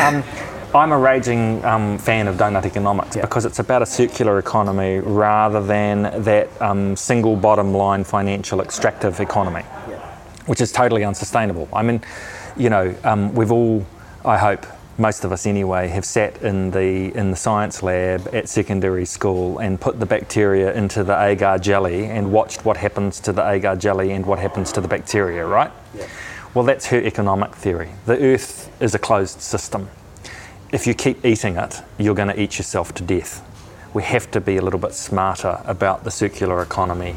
[0.00, 0.23] Um,
[0.74, 3.22] I'm a raging um, fan of doughnut economics Yeah.
[3.22, 9.20] because it's about a circular economy rather than that um, single bottom line financial extractive
[9.20, 9.62] economy,
[10.46, 11.68] which is totally unsustainable.
[11.72, 12.00] I mean,
[12.56, 13.86] you know, um, we've all,
[14.24, 14.66] I hope,
[14.98, 19.58] most of us anyway, have sat in the in the science lab at secondary school
[19.58, 23.74] and put the bacteria into the agar jelly and watched what happens to the agar
[23.76, 25.70] jelly and what happens to the bacteria, right?
[26.52, 27.90] Well, that's her economic theory.
[28.06, 29.88] The Earth is a closed system.
[30.74, 33.48] If you keep eating it, you're going to eat yourself to death.
[33.94, 37.14] We have to be a little bit smarter about the circular economy.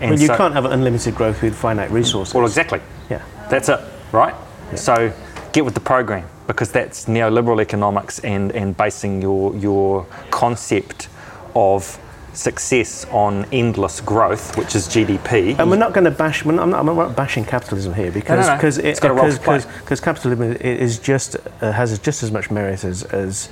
[0.00, 2.32] And Well, you so- can't have unlimited growth with finite resources.
[2.32, 2.80] Well, exactly.
[3.10, 3.20] Yeah.
[3.50, 3.80] That's it,
[4.12, 4.36] right?
[4.76, 5.12] So
[5.50, 11.08] get with the program because that's neoliberal economics and, and basing your, your concept
[11.56, 11.98] of
[12.32, 15.58] success on endless growth, which is GDP.
[15.58, 16.44] And we're not going to bash.
[16.44, 18.56] We're not, I'm, not, I'm not bashing capitalism here because no.
[18.56, 19.60] because It's got a role to play.
[19.80, 23.48] because capitalism is just uh, has just as much merit as as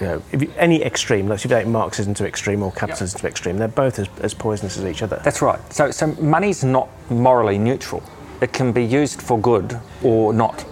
[0.00, 1.28] you know, if you, any extreme.
[1.28, 4.84] Let's take Marxism to extreme or capitalism to extreme, they're both as, as poisonous as
[4.84, 5.20] each other.
[5.24, 5.60] That's right.
[5.72, 8.02] So, so money's not morally neutral.
[8.40, 10.64] It can be used for good or not.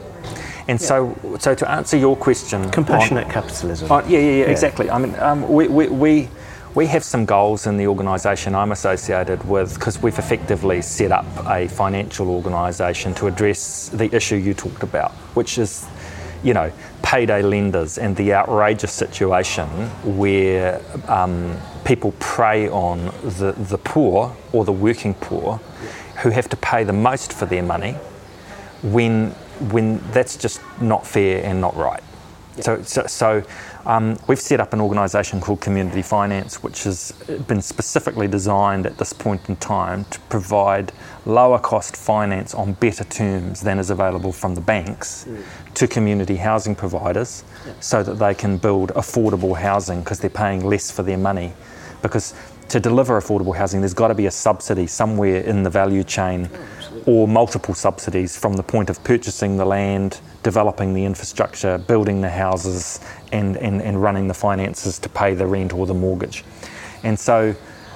[0.69, 3.91] And so, so to answer your question, on- Compassionate capitalism.
[3.91, 4.91] Oh, yeah, yeah, yeah, exactly.
[4.91, 6.29] I mean, um, we, we, we,
[6.75, 11.27] we have some goals in the organisation I'm associated with because we've effectively set up
[11.47, 15.87] a financial organisation to address the issue you talked about, which is,
[16.43, 19.69] you know, payday lenders and the outrageous situation
[20.19, 25.59] where um, people prey on the, the poor or the working poor
[26.23, 27.93] who have to pay the most for their money
[28.83, 29.31] when,
[29.71, 32.03] when that's just not fair and not right.
[32.61, 33.43] So, so, so
[33.85, 37.13] um, we've set up an organisation called Community Finance, which has
[37.49, 40.93] been specifically designed at this point in time to provide
[41.27, 45.43] lower cost finance on better terms than is available from the banks mm.
[45.75, 47.73] to community housing providers yeah.
[47.81, 51.53] so that they can build affordable housing because they're paying less for their money.
[52.03, 52.35] Because
[52.69, 56.49] to deliver affordable housing, there's got to be a subsidy somewhere in the value chain
[56.53, 62.21] oh, or multiple subsidies from the point of purchasing the land, developing the infrastructure, building
[62.21, 63.01] the houses,
[63.33, 66.45] and, and, and running the finances to pay the rent or the mortgage.
[67.03, 67.55] And so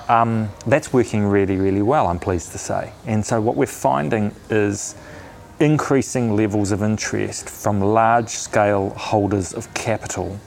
[0.09, 2.93] um, that's working really, really well, I'm pleased to say.
[3.07, 4.95] And so what we're finding is
[5.61, 10.39] increasing levels of interest from large scale holders of capital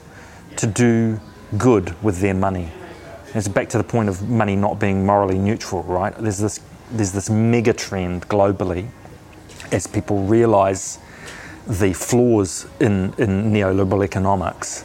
[0.56, 1.20] to do
[1.58, 2.72] good with their money.
[3.34, 6.14] It's back to the point of money not being morally neutral, right?
[6.16, 8.88] There's this, there's this mega trend globally
[9.70, 10.98] as people realize
[11.66, 14.84] the flaws in, in neoliberal economics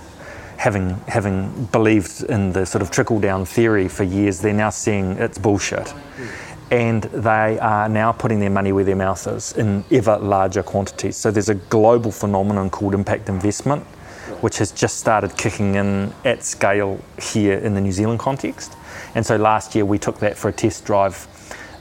[0.58, 5.12] having having believed in the sort of trickle down theory for years, they're now seeing
[5.14, 5.94] it's bullshit.
[6.70, 11.16] And they are now putting their money where their mouth is in ever larger quantities.
[11.16, 13.86] So there's a global phenomenon called impact investment,
[14.42, 18.74] which has just started kicking in at scale here in the New Zealand context.
[19.16, 21.28] And so last year we took that for a test drive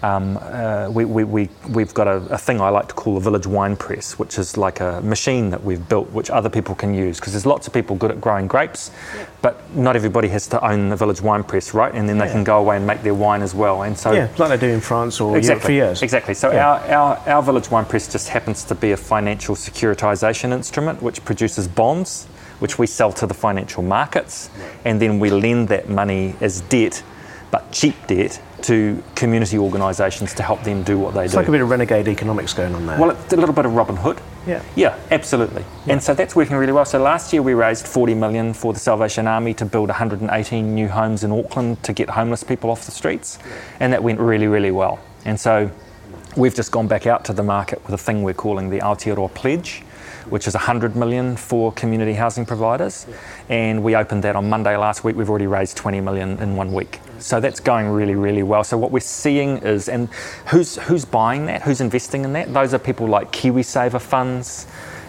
[0.02, 3.20] um, uh, we, we, we, we've got a, a, thing I like to call a
[3.20, 6.94] village wine press, which is like a machine that we've built which other people can
[6.94, 9.26] use because there's lots of people good at growing grapes, yeah.
[9.40, 11.94] but not everybody has to own the village wine press, right?
[11.94, 12.32] And then they yeah.
[12.32, 13.82] can go away and make their wine as well.
[13.82, 16.02] And so, yeah, like they do in France or exactly, Europe for years.
[16.02, 16.34] Exactly.
[16.34, 16.68] So yeah.
[16.68, 21.24] our, our, our village wine press just happens to be a financial securitization instrument which
[21.24, 22.28] produces bonds,
[22.58, 24.50] which we sell to the financial markets,
[24.84, 27.02] and then we lend that money as debt,
[27.50, 31.38] but cheap debt to community organisations to help them do what they it's do.
[31.38, 32.98] It's like a bit of renegade economics going on there.
[32.98, 34.20] Well, it's a little bit of Robin Hood.
[34.46, 34.62] Yeah.
[34.74, 35.64] Yeah, absolutely.
[35.86, 35.94] Yeah.
[35.94, 36.84] And so that's working really well.
[36.84, 40.88] So last year we raised 40 million for the Salvation Army to build 118 new
[40.88, 43.38] homes in Auckland to get homeless people off the streets,
[43.78, 44.98] and that went really, really well.
[45.24, 45.70] And so
[46.36, 49.32] we've just gone back out to the market with a thing we're calling the Aotearoa
[49.34, 49.82] Pledge
[50.30, 53.06] which is 100 million for community housing providers.
[53.48, 55.16] And we opened that on Monday last week.
[55.16, 57.00] We've already raised 20 million in one week.
[57.18, 58.64] So that's going really, really well.
[58.64, 60.08] So what we're seeing is, and
[60.48, 61.62] who's who's buying that?
[61.62, 62.52] Who's investing in that?
[62.52, 64.66] Those are people like KiwiSaver funds,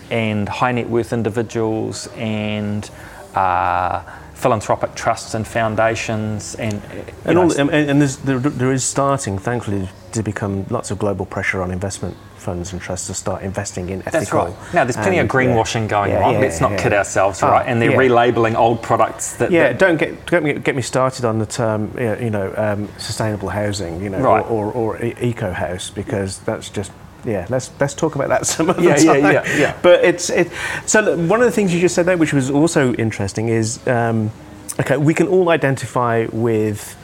[0.09, 2.89] and high net worth individuals, and
[3.35, 4.03] uh,
[4.33, 6.81] philanthropic trusts and foundations, and
[7.25, 11.61] and, all, and, and there, there is starting, thankfully, to become lots of global pressure
[11.61, 12.15] on investment
[12.47, 14.45] funds and trusts to start investing in ethical.
[14.45, 14.73] That's right.
[14.73, 16.33] Now, there's plenty of greenwashing yeah, going yeah, on.
[16.35, 17.67] Yeah, Let's not kid ourselves, oh, right?
[17.67, 19.51] And they're relabeling old products that.
[19.51, 23.49] Yeah, that don't get don't get me started on the term, you know, um, sustainable
[23.49, 24.45] housing, you know, right.
[24.45, 26.93] or, or, or eco house because that's just
[27.25, 29.23] yeah, let's let's talk about that some other yeah, time.
[29.23, 29.79] Yeah, yeah, yeah.
[29.83, 30.49] But it's it.
[30.85, 34.31] So one of the things you just said there, which was also interesting, is um,
[34.79, 36.95] okay, we can all identify with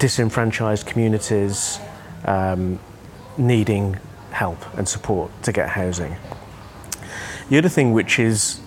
[0.00, 1.78] disenfranchised communities
[2.24, 2.80] um,
[3.38, 3.98] needing
[4.34, 6.16] help and support to get housing.
[7.48, 8.60] The other thing which is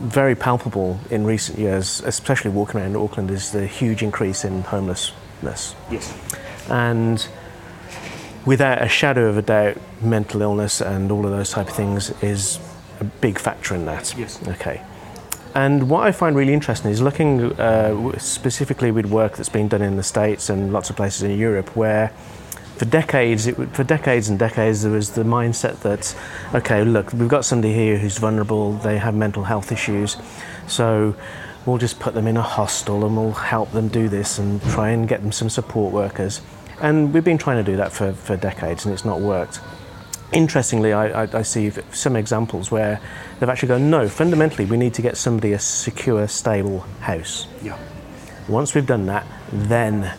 [0.00, 5.74] very palpable in recent years, especially walking around Auckland, is the huge increase in homelessness.
[5.90, 6.12] Yes.
[6.68, 7.26] And
[8.44, 12.10] without a shadow of a doubt, mental illness and all of those type of things
[12.22, 12.58] is
[13.00, 14.14] a big factor in that.
[14.18, 14.46] Yes.
[14.48, 14.82] Okay.
[15.54, 19.82] And what I find really interesting is looking uh, specifically with work that's been done
[19.82, 22.12] in the States and lots of places in Europe where
[22.76, 26.14] for decades, it, for decades and decades, there was the mindset that,
[26.54, 30.16] okay, look, we've got somebody here who's vulnerable, they have mental health issues,
[30.66, 31.14] so
[31.66, 34.90] we'll just put them in a hostel and we'll help them do this and try
[34.90, 36.40] and get them some support workers.
[36.80, 39.60] And we've been trying to do that for, for decades and it's not worked.
[40.32, 43.00] Interestingly, I, I, I see some examples where
[43.38, 47.46] they've actually gone, no, fundamentally, we need to get somebody a secure, stable house.
[47.62, 47.78] Yeah.
[48.48, 50.12] Once we've done that, then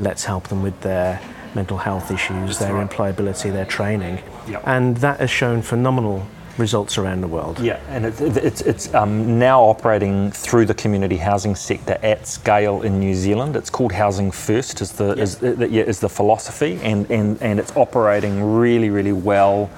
[0.00, 1.20] let's help them with their
[1.54, 2.88] mental health issues, That's their right.
[2.88, 4.22] employability, their training.
[4.48, 4.62] Yep.
[4.66, 6.26] And that has shown phenomenal
[6.58, 7.58] results around the world.
[7.58, 12.26] Yeah, and it, it, it's, it's um, now operating through the community housing sector at
[12.26, 13.56] scale in New Zealand.
[13.56, 17.74] It's called Housing First, is the, is, yeah, is the philosophy, and, and, and it's
[17.76, 19.70] operating really, really well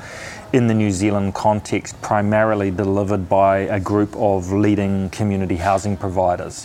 [0.53, 6.64] in the New Zealand context, primarily delivered by a group of leading community housing providers.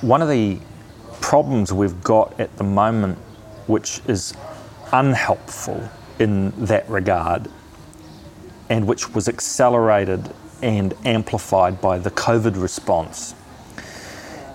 [0.00, 0.58] One of the
[1.20, 3.18] problems we've got at the moment
[3.66, 4.34] which is
[4.92, 5.88] unhelpful
[6.18, 7.48] in that regard
[8.68, 10.32] and which was accelerated
[10.62, 13.34] and amplified by the COVID response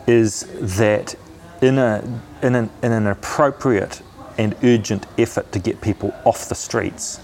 [0.07, 1.15] is that
[1.61, 4.01] in, a, in, an, in an appropriate
[4.37, 7.19] and urgent effort to get people off the streets,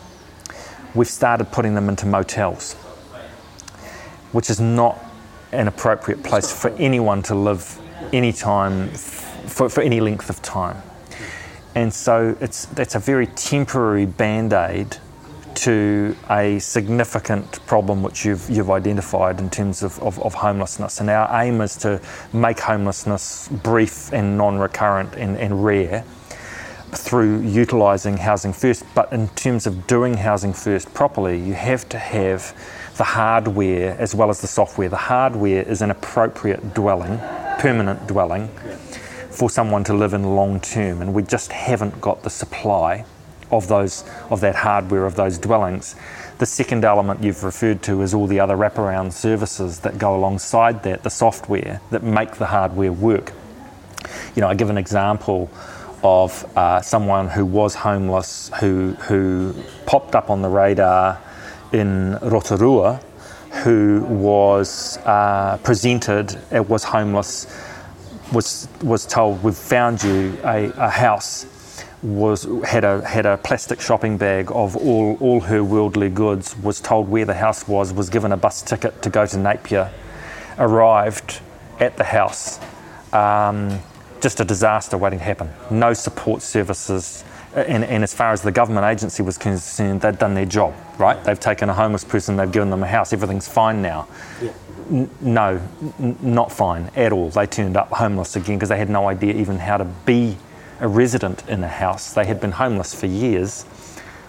[0.96, 2.74] we've started putting them into motels,
[4.32, 5.00] which is not
[5.52, 7.78] an appropriate place for anyone to live
[8.14, 10.82] anytime for, for any length of time.
[11.76, 14.98] And so it's, that's a very temporary band aid
[15.54, 21.00] to a significant problem which you've, you've identified in terms of, of, of, homelessness.
[21.00, 22.02] And our aim is to
[22.34, 26.04] make homelessness brief and non recurrent and, and rare
[26.92, 28.84] through utilising Housing First.
[28.96, 32.56] But in terms of doing Housing First properly, you have to have
[32.98, 34.90] the hardware as well as the software.
[34.90, 37.18] The hardware is an appropriate dwelling,
[37.60, 38.50] permanent dwelling,
[39.32, 43.06] for someone to live in long term, and we just haven't got the supply
[43.50, 45.96] of those of that hardware of those dwellings.
[46.38, 50.84] The second element you've referred to is all the other wraparound services that go alongside
[50.84, 53.34] that, the software that make the hardware work.
[54.36, 55.50] You know, I give an example
[56.04, 59.54] of uh, someone who was homeless who who
[59.86, 61.22] popped up on the radar
[61.72, 63.00] in Rotorua,
[63.64, 67.46] who was uh, presented, was homeless,
[68.32, 71.46] was was told, "We've found you a, a house."
[72.04, 76.58] Was had a had a plastic shopping bag of all all her worldly goods.
[76.58, 77.94] Was told where the house was.
[77.94, 79.92] Was given a bus ticket to go to Napier.
[80.58, 81.42] Arrived
[81.80, 82.60] at the house.
[83.14, 83.80] Um,
[84.22, 85.50] just a disaster waiting to happen.
[85.70, 87.24] No support services,
[87.56, 91.22] and, and, as far as the government agency was concerned, they'd done their job, right?
[91.24, 94.08] They've taken a homeless person, they've given them a house, everything's fine now.
[94.42, 94.52] Yeah.
[94.92, 95.60] N- no,
[96.00, 97.30] n- not fine at all.
[97.30, 100.38] They turned up homeless again because they had no idea even how to be
[100.80, 102.14] a resident in a house.
[102.14, 103.64] They had been homeless for years.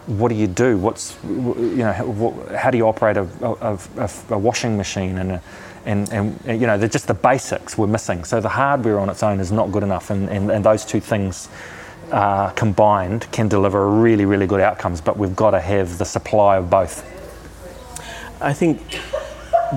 [0.06, 0.78] What do you do?
[0.78, 2.46] What's you know?
[2.56, 5.40] How do you operate a, a, a, a washing machine and
[5.84, 8.24] and, and, you know, just the basics were missing.
[8.24, 11.00] So the hardware on its own is not good enough, and, and, and those two
[11.00, 11.48] things
[12.12, 16.56] uh, combined can deliver really, really good outcomes, but we've got to have the supply
[16.58, 17.04] of both.
[18.40, 18.80] I think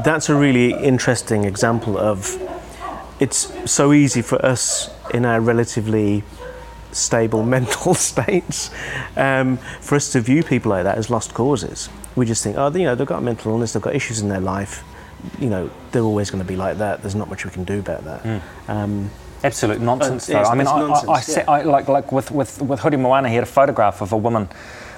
[0.03, 2.37] that's a really interesting example of
[3.19, 6.23] it's so easy for us in our relatively
[6.91, 8.71] stable mental states
[9.15, 11.89] um, for us to view people like that as lost causes.
[12.15, 14.39] We just think, oh, you know, they've got mental illness, they've got issues in their
[14.39, 14.83] life,
[15.39, 17.01] you know, they're always going to be like that.
[17.01, 18.23] There's not much we can do about that.
[18.23, 18.41] Mm.
[18.69, 19.11] Um,
[19.43, 20.41] Absolute nonsense, though.
[20.41, 21.51] I mean, I, nonsense, I, I, yeah.
[21.51, 24.49] I, like, like with, with, with Hurimoana, he had a photograph of a woman,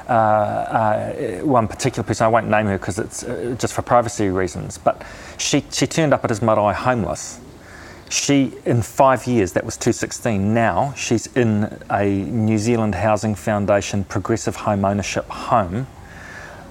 [0.08, 4.30] uh, uh, one particular person, I won't name her because it's uh, just for privacy
[4.30, 5.06] reasons, but
[5.38, 7.40] she, she turned up at his marae homeless.
[8.10, 14.06] She, in five years, that was 2016, now she's in a New Zealand Housing Foundation
[14.06, 15.88] progressive home ownership home,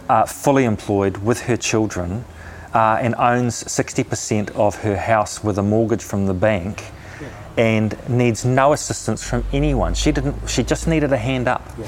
[0.09, 2.25] uh, fully employed with her children,
[2.73, 6.85] uh, and owns 60% of her house with a mortgage from the bank
[7.57, 9.95] and needs no assistance from anyone.
[9.95, 10.49] She didn't.
[10.49, 11.67] She just needed a hand up.
[11.79, 11.87] Yeah.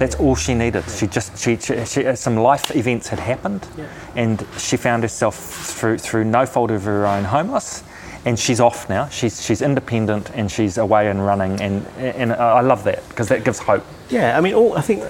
[0.00, 0.88] That's all she needed.
[0.88, 3.68] She just she, she, she, some life events had happened,
[4.16, 7.84] and she found herself through through no fault of her own homeless.
[8.24, 9.08] And she's off now.
[9.08, 11.60] She's she's independent and she's away and running.
[11.60, 13.84] And and I love that because that gives hope.
[14.08, 15.04] Yeah, I mean, all I think.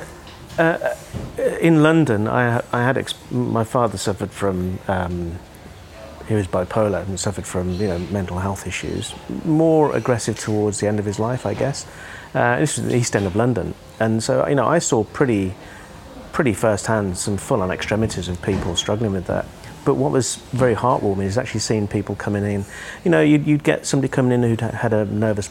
[0.59, 0.95] Uh,
[1.61, 5.39] in London, I, I had ex- my father suffered from um,
[6.27, 9.15] he was bipolar and suffered from you know mental health issues,
[9.45, 11.87] more aggressive towards the end of his life, I guess.
[12.35, 15.55] Uh, this was the East End of London, and so you know I saw pretty,
[16.33, 19.47] pretty firsthand some full-on extremities of people struggling with that.
[19.85, 22.65] But what was very heartwarming is actually seeing people coming in.
[23.03, 25.51] You know, you'd, you'd get somebody coming in who'd had a nervous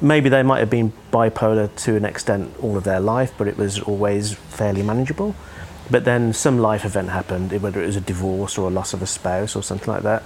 [0.00, 3.56] maybe they might have been bipolar to an extent all of their life, but it
[3.56, 5.34] was always fairly manageable.
[5.90, 9.02] But then some life event happened, whether it was a divorce or a loss of
[9.02, 10.22] a spouse or something like that,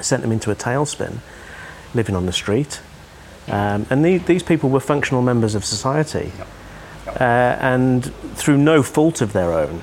[0.00, 1.18] sent them into a tailspin,
[1.94, 2.80] living on the street.
[3.48, 6.32] Um, and the, these people were functional members of society.
[7.06, 9.82] Uh, and through no fault of their own,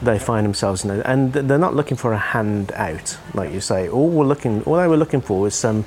[0.00, 3.60] they find themselves in a, and they're not looking for a hand out, like you
[3.60, 3.88] say.
[3.88, 5.84] All we're looking, all they were looking for was some,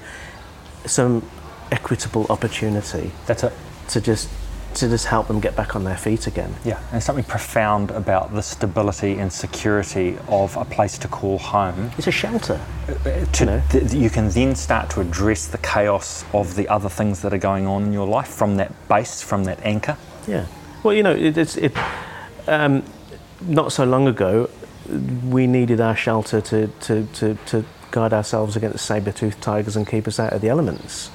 [0.86, 1.28] some
[1.72, 3.12] equitable opportunity.
[3.26, 3.54] That's it.
[3.90, 4.30] To just
[4.76, 6.54] to just help them get back on their feet again.
[6.64, 11.38] Yeah, and there's something profound about the stability and security of a place to call
[11.38, 11.92] home.
[11.98, 12.60] It's a shelter.
[12.88, 13.62] Uh, uh, to, you, know?
[13.70, 17.38] th- you can then start to address the chaos of the other things that are
[17.38, 19.98] going on in your life from that base, from that anchor.
[20.28, 20.48] Yeah.
[20.84, 21.74] Well, you know, it, it's it.
[22.48, 22.84] Um,
[23.42, 24.50] not so long ago,
[25.26, 30.08] we needed our shelter to, to, to, to guard ourselves against saber-toothed tigers and keep
[30.08, 31.12] us out of the elements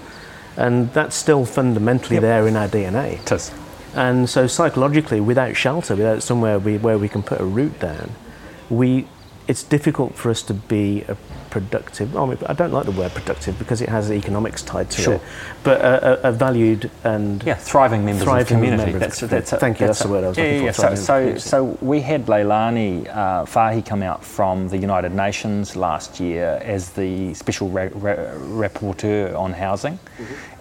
[0.57, 2.23] and that's still fundamentally yep.
[2.23, 3.21] there in our DNA.
[3.21, 3.53] It is.
[3.95, 8.11] And so psychologically, without shelter, without somewhere we, where we can put a root down,
[8.69, 9.09] we
[9.49, 11.17] it's difficult for us to be a
[11.61, 12.15] productive.
[12.15, 15.15] I, don't like the word productive because it has economics tied to Sure.
[15.15, 15.23] it,
[15.65, 18.83] but a, a, valued and Yeah, thriving members of the community.
[18.83, 19.61] member of That's, the that's, community.
[19.61, 20.95] Thank you, that's the word I was yeah, looking yeah, for, yeah.
[20.97, 26.21] So, so, so we had Leilani uh, Farha come out from the United Nations last
[26.21, 29.99] year as the special ra- ra- rapporteur on housing,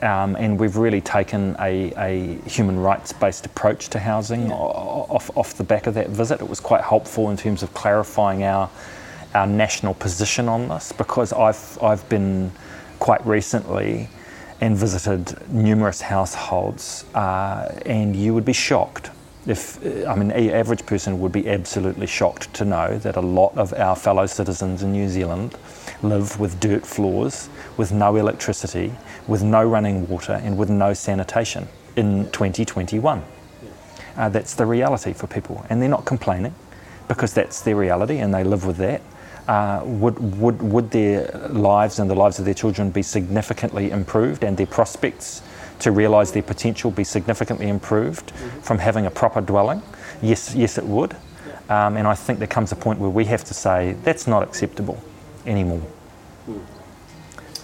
[0.02, 5.56] um, and we've really taken a, a human rights-based approach to housing o- off, off
[5.56, 6.40] the back of that visit.
[6.40, 8.70] It was quite helpful in terms of clarifying our
[9.36, 12.52] our national position on this because I've I've been
[13.00, 14.10] quite recently
[14.62, 19.12] and visited numerous households, uh, and you would be shocked.
[19.46, 23.56] If I mean, an average person would be absolutely shocked to know that a lot
[23.58, 25.56] of our fellow citizens in New Zealand
[26.02, 28.94] live with dirt floors, with no electricity,
[29.28, 33.24] with no running water, and with no sanitation in 2021.
[34.18, 36.56] Uh, that's the reality for people, and they're not complaining
[37.08, 39.02] because that's their reality and they live with that.
[39.48, 44.44] Uh, would, would, would their lives and the lives of their children be significantly improved
[44.44, 45.44] and their prospects
[45.80, 48.32] to realise their potential be significantly improved
[48.64, 49.84] from having a proper dwelling?
[50.22, 51.16] Yes, yes, it would.
[51.70, 54.42] Um, and I think there comes a point where we have to say that's not
[54.42, 55.00] acceptable
[55.46, 55.82] anymore.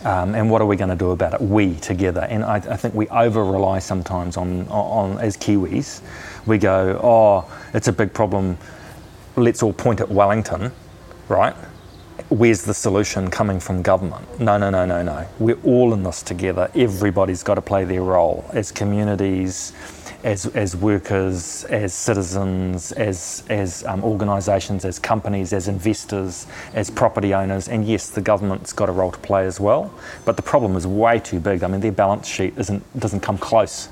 [0.03, 1.41] Um, and what are we going to do about it?
[1.41, 2.21] We together.
[2.21, 6.01] And I, I think we over rely sometimes on, on, as Kiwis.
[6.47, 8.57] We go, oh, it's a big problem.
[9.35, 10.71] Let's all point at Wellington,
[11.27, 11.55] right?
[12.31, 14.39] Where's the solution coming from government?
[14.39, 15.27] No, no, no, no, no.
[15.37, 16.71] We're all in this together.
[16.73, 19.73] Everybody's got to play their role as communities,
[20.23, 27.33] as, as workers, as citizens, as, as um, organisations, as companies, as investors, as property
[27.33, 27.67] owners.
[27.67, 29.93] And yes, the government's got a role to play as well.
[30.23, 31.63] But the problem is way too big.
[31.63, 33.89] I mean, their balance sheet isn't, doesn't come close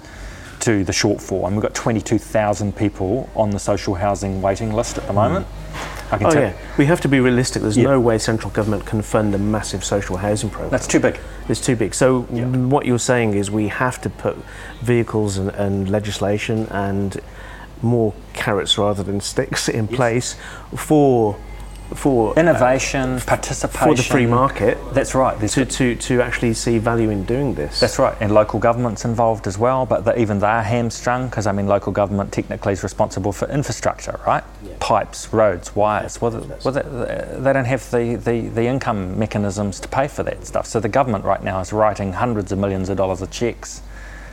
[0.62, 1.46] to the shortfall.
[1.48, 5.46] And we've got 22,000 people on the social housing waiting list at the moment.
[6.12, 7.62] I can Oh tell yeah, we have to be realistic.
[7.62, 7.84] There's Yeah.
[7.86, 10.72] no way central government can fund a massive social housing program.
[10.72, 11.20] that's too big.
[11.48, 11.94] It's too big.
[11.94, 12.46] So Yeah.
[12.46, 14.36] what you're saying is we have to put
[14.82, 17.20] vehicles and, and legislation and
[17.82, 20.36] more carrots rather than sticks in place
[20.76, 21.38] for
[21.96, 23.88] for uh, Innovation, participation.
[23.88, 25.40] for the free market That's right.
[25.50, 27.80] To, to, to actually see value in doing this.
[27.80, 31.52] That's right, and local government's involved as well, but the, even they're hamstrung because I
[31.52, 34.44] mean, local government technically is responsible for infrastructure, right?
[34.80, 36.22] Pipes, roads, wires.
[36.22, 40.24] Well, the- well they, they don't have the, the, the income mechanisms to pay for
[40.24, 40.68] that stuff.
[40.68, 43.82] So the government right now is writing hundreds of millions of dollars of checks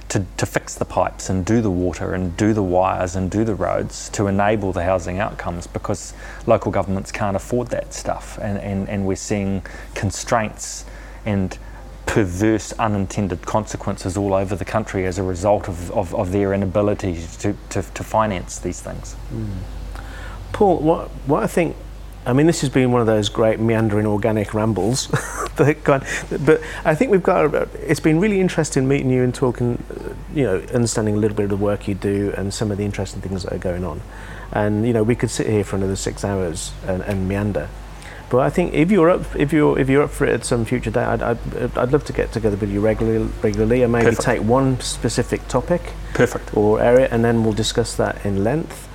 [0.08, 3.44] to, to fix the pipes and do the water and do the wires and do
[3.44, 6.14] the roads to enable the housing outcomes because
[6.46, 8.38] local governments can't afford that stuff.
[8.40, 9.62] And, and, and we're seeing
[9.94, 10.84] constraints
[11.24, 11.58] and
[12.06, 17.26] perverse unintended consequences all over the country as a result of, of, of their inability
[17.40, 19.14] to, to, to finance these things.
[19.14, 19.58] Hmm.
[20.52, 21.76] Paul, what what I think,
[22.26, 25.06] I mean, this has been one of those great meandering organic rambles,
[25.56, 26.02] that kind,
[26.44, 27.54] but I think we've got.
[27.54, 29.82] a- It's been really interesting meeting you and talking,
[30.34, 32.84] you know, understanding a little bit of the work you do and some of the
[32.84, 34.00] interesting things that are going on,
[34.52, 37.68] and you know, we could sit here for another six hours and, and meander.
[38.28, 40.64] But I think if you're up, if you're if you're up for it at some
[40.64, 44.06] future date, I'd, I'd, I'd love to get together with you regularly, regularly, and maybe
[44.06, 44.22] Perfect.
[44.24, 45.80] take one specific topic
[46.12, 46.56] Perfect.
[46.56, 48.85] or area, and then we'll discuss that in length.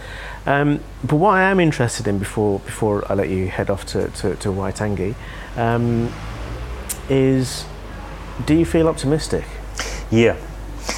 [0.46, 4.10] Um, but what I am interested in before before I let you head off to
[4.10, 5.14] to, to Waitangi,
[5.58, 6.12] um,
[7.10, 7.66] is
[8.46, 9.44] do you feel optimistic,
[10.10, 10.36] Yeah.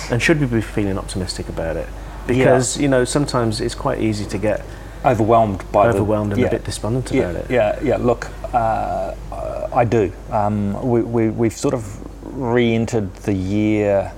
[0.10, 1.88] and should we be feeling optimistic about it?
[2.28, 4.62] Because you know sometimes it's quite easy to get
[5.06, 6.48] Overwhelmed by the- overwhelmed and yeah.
[6.48, 7.52] a bit despondent yeah, about it.
[7.52, 7.98] Yeah, yeah.
[7.98, 10.14] Look, uh, uh, I do.
[10.32, 11.84] Um, we, we, we've sort of
[12.24, 14.14] re-entered the year.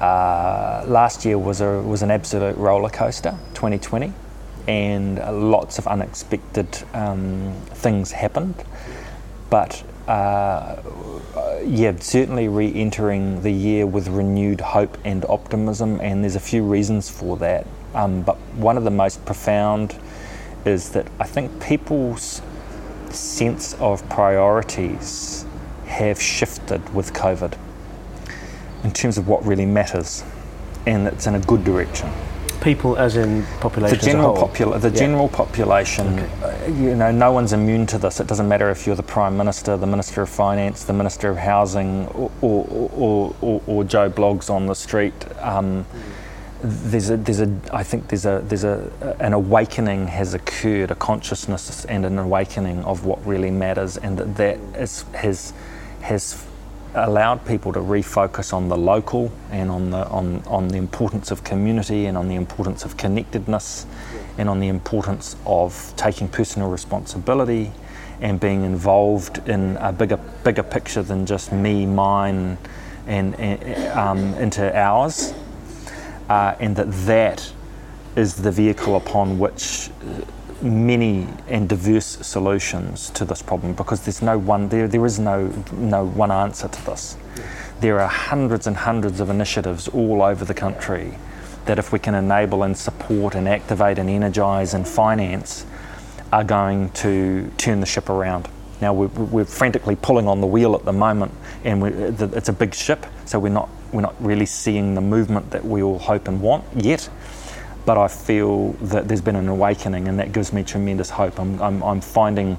[0.00, 4.12] Uh, last year was a was an absolute roller coaster, 2020,
[4.68, 5.16] and
[5.50, 8.54] lots of unexpected um, things happened.
[9.50, 10.76] But uh,
[11.64, 17.08] yeah, certainly re-entering the year with renewed hope and optimism, and there's a few reasons
[17.10, 17.66] for that.
[17.94, 19.98] Um, but one of the most profound
[20.66, 22.42] is that I think people's
[23.10, 25.46] sense of priorities
[25.86, 27.56] have shifted with COVID
[28.84, 30.22] in terms of what really matters,
[30.86, 32.10] and it's in a good direction.
[32.60, 34.48] People, as in population The general, as a whole.
[34.48, 34.94] popula- the Yeah.
[34.96, 36.28] general population, Okay.
[36.66, 38.18] uh, you know, no one's immune to this.
[38.20, 41.38] It doesn't matter if you're the Prime Minister, the Minister of Finance, the Minister of
[41.38, 45.14] Housing, or, or, or, or, or Joe Bloggs on the street.
[45.40, 45.86] Um,
[46.60, 48.90] there's a, there's a, I think there's a, there's a,
[49.20, 54.34] an awakening has occurred, a consciousness and an awakening of what really matters, and that
[54.36, 55.52] that is, has,
[56.00, 56.44] has
[56.94, 61.44] allowed people to refocus on the local and on the, on, on the importance of
[61.44, 63.86] community and on the importance of connectedness
[64.38, 67.70] and on the importance of taking personal responsibility
[68.20, 72.58] and being involved in a bigger bigger picture than just me, mine,
[73.06, 75.34] and, and um, into ours,
[76.28, 77.52] uh, and that that
[78.16, 79.90] is the vehicle upon which
[80.62, 85.46] many and diverse solutions to this problem because there's no one there there is no
[85.72, 87.16] no one answer to this.
[87.80, 91.14] There are hundreds and hundreds of initiatives all over the country
[91.66, 95.64] that if we can enable and support and activate and energize and finance
[96.32, 98.48] are going to turn the ship around.
[98.80, 101.32] Now we're, we're frantically pulling on the wheel at the moment,
[101.64, 101.82] and
[102.34, 105.82] it's a big ship, so we're not we're not really seeing the movement that we
[105.82, 107.08] all hope and want yet
[107.88, 111.40] but I feel that there's been an awakening, and that gives me tremendous hope.
[111.40, 112.58] I'm, I'm, I'm finding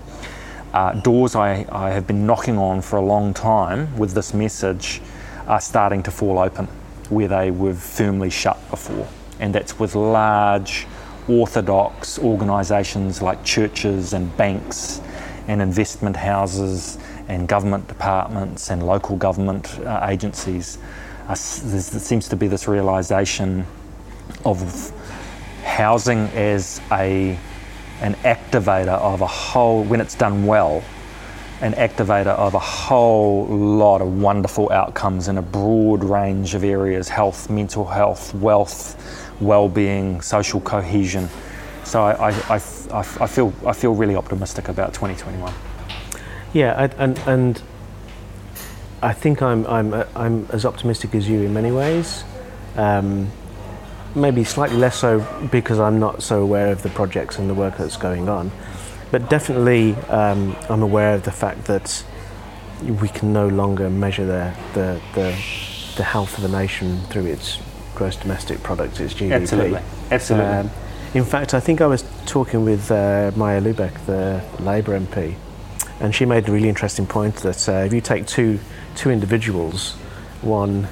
[0.74, 5.04] uh, doors I, I have been knocking on for a long time with this message
[5.46, 6.66] are starting to fall open
[7.10, 9.08] where they were firmly shut before.
[9.40, 10.88] And that's with large
[11.28, 15.00] orthodox organisations like churches and banks
[15.48, 20.80] and investment houses and government departments and local government uh, agencies.
[21.28, 23.68] Uh, there seems to be this realisation
[24.44, 24.92] of
[25.70, 27.38] housing as a
[28.02, 30.84] an activator of a whole when it's done well
[31.62, 37.10] an activator of a whole lot of wonderful outcomes in a broad range of areas
[37.10, 38.96] health mental health wealth
[39.42, 41.30] well-being social cohesion.
[41.86, 42.56] So I, I,
[42.92, 45.54] I, I feel I feel really optimistic about 2021
[46.52, 47.62] yeah and and
[49.02, 52.24] I think I'm I'm I'm as optimistic as you in many ways.
[52.76, 53.32] Um,
[54.16, 57.78] maybe slightly less so because I'm not so aware of the projects and the work
[57.78, 58.52] that's going on.
[59.12, 62.04] But definitely, um, I'm aware of the fact that
[62.84, 65.32] we can no longer measure the, the, the,
[65.98, 67.60] the, health of a nation through its
[67.96, 69.34] gross domestic product, its GDP.
[69.34, 69.82] Absolutely.
[70.12, 70.48] Absolutely.
[70.50, 70.72] Um,
[71.14, 75.36] in fact, I think I was talking with uh, Marja Lubeck, the Labour MP,
[76.00, 78.60] and she made a really interesting point that uh, if you take two,
[78.96, 79.94] two individuals,
[80.42, 80.88] one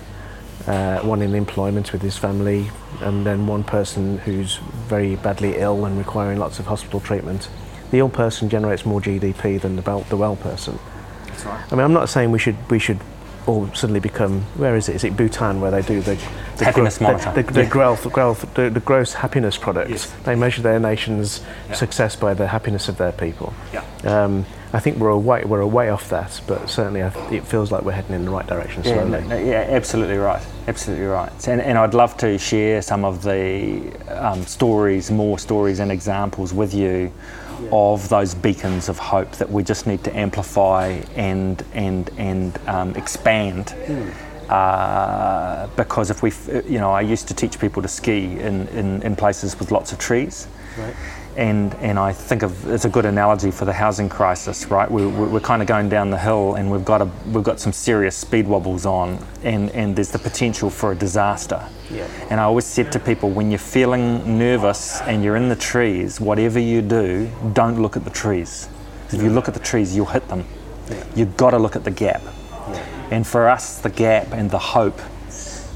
[0.68, 2.70] uh, one in employment with his family,
[3.02, 7.50] and then one person who's very badly ill and requiring lots of hospital treatment.
[7.92, 10.78] The ill person generates more GDP than the, the well person.
[11.26, 11.72] That's right.
[11.72, 13.00] I mean, I'm not saying we should we should
[13.46, 14.96] all suddenly become where is it?
[14.96, 16.16] Is it Bhutan where they do the,
[16.58, 17.32] the happiness gro- monitor?
[17.34, 17.70] The, the, the, yeah.
[17.70, 19.90] growth, growth, the, the gross happiness products.
[19.90, 20.14] Yes.
[20.26, 21.76] They measure their nation's yeah.
[21.76, 23.54] success by the happiness of their people.
[23.74, 23.84] Yeah.
[24.04, 27.84] Um, I think we're away we're a way off that, but certainly it feels like
[27.84, 29.12] we're heading in the right direction slowly.
[29.12, 31.48] Yeah, no, yeah absolutely right, absolutely right.
[31.48, 36.54] And, and I'd love to share some of the um, stories, more stories and examples
[36.54, 37.14] with you
[37.62, 37.70] yeah.
[37.72, 42.94] of those beacons of hope that we just need to amplify and and and um,
[42.96, 43.68] expand.
[43.68, 44.14] Mm.
[44.50, 46.32] Uh, because if we,
[46.72, 49.92] you know, I used to teach people to ski in, in, in places with lots
[49.92, 50.48] of trees.
[50.78, 50.96] Right
[51.38, 54.90] and and I think of it's a good analogy for the housing crisis, right?
[54.90, 57.72] We, we're kind of going down the hill, and we've got a we've got some
[57.72, 61.64] serious speed wobbles on, and and there's the potential for a disaster.
[61.92, 62.08] Yeah.
[62.30, 66.20] And I always said to people, when you're feeling nervous and you're in the trees,
[66.20, 68.68] whatever you do, don't look at the trees.
[69.10, 70.44] If you look at the trees, you'll hit them.
[70.90, 71.06] Yeah.
[71.16, 72.22] You've got to look at the gap.
[72.24, 73.08] Yeah.
[73.12, 75.00] And for us, the gap and the hope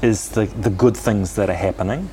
[0.02, 2.10] is the, the good things that are happening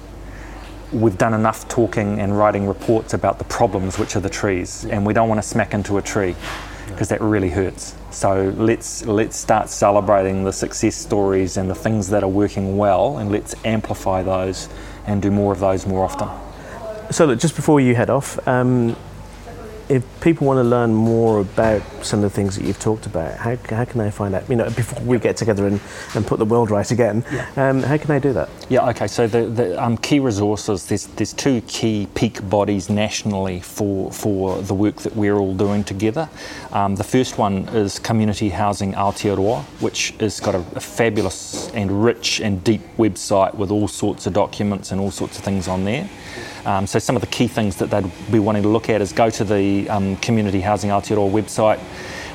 [0.92, 5.06] we've done enough talking and writing reports about the problems, which are the trees, and
[5.06, 6.36] we don't want to smack into a tree
[6.88, 7.96] because that really hurts.
[8.12, 13.18] So let's let's start celebrating the success stories and the things that are working well,
[13.18, 14.70] and let's amplify those
[15.06, 16.30] and do more of those more often.
[17.12, 18.96] So, look, just before you head off, um,
[19.90, 23.36] if people want to learn more about some of the things that you've talked about,
[23.36, 24.48] how, how can they find out?
[24.48, 25.82] You know, before we get together and,
[26.14, 27.50] and put the world right again, yeah.
[27.58, 28.50] um, how can they do that?
[28.70, 29.08] Yeah, okay.
[29.08, 34.62] So the, the um, key resources, there's, there's two key peak bodies nationally for, for
[34.62, 36.30] the work that we're all doing together.
[36.72, 42.04] Um, the first one is Community Housing Aotearoa, which has got a, a fabulous and
[42.04, 45.84] rich and deep website with all sorts of documents and all sorts of things on
[45.84, 46.08] there.
[46.66, 49.14] Um, so some of the key things that they'd be wanting to look at is
[49.14, 51.80] go to the um, Community Housing Aotearoa website,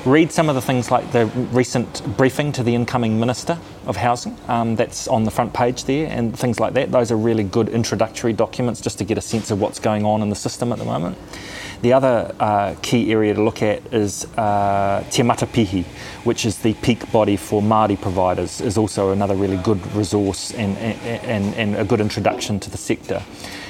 [0.05, 3.57] read some of the things like the recent briefing to the incoming Minister
[3.87, 6.91] of Housing um, that's on the front page there and things like that.
[6.91, 10.21] Those are really good introductory documents just to get a sense of what's going on
[10.21, 11.17] in the system at the moment.
[11.81, 15.83] The other uh, key area to look at is uh, Te Matapihi,
[16.23, 20.77] which is the peak body for Māori providers, is also another really good resource and,
[20.77, 23.21] and, and a good introduction to the sector.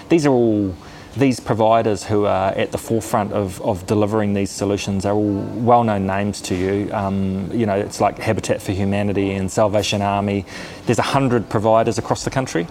[0.09, 0.75] These are all
[1.15, 6.05] these providers who are at the forefront of, of delivering these solutions are all well-known
[6.05, 6.93] names to you.
[6.93, 10.45] Um, you know, it's like Habitat for Humanity and Salvation Army.
[10.85, 12.67] There's a hundred providers across the country.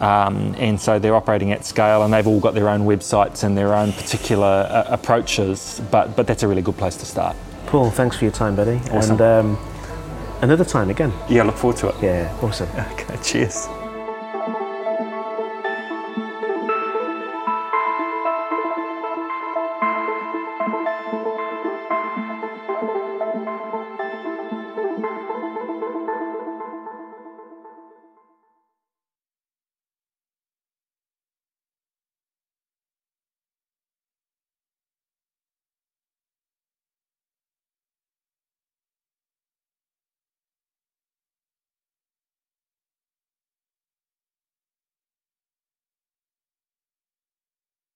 [0.00, 3.56] Um, and so they're operating at scale, and they've all got their own websites and
[3.56, 5.80] their own particular uh, approaches.
[5.92, 7.36] But but that's a really good place to start.
[7.66, 8.80] Paul, thanks for your time, buddy.
[8.90, 9.12] Awesome.
[9.12, 9.58] And um,
[10.40, 11.12] another time again.
[11.28, 11.94] Yeah, look forward to it.
[12.02, 12.68] Yeah, awesome.
[12.92, 13.68] Okay, cheers.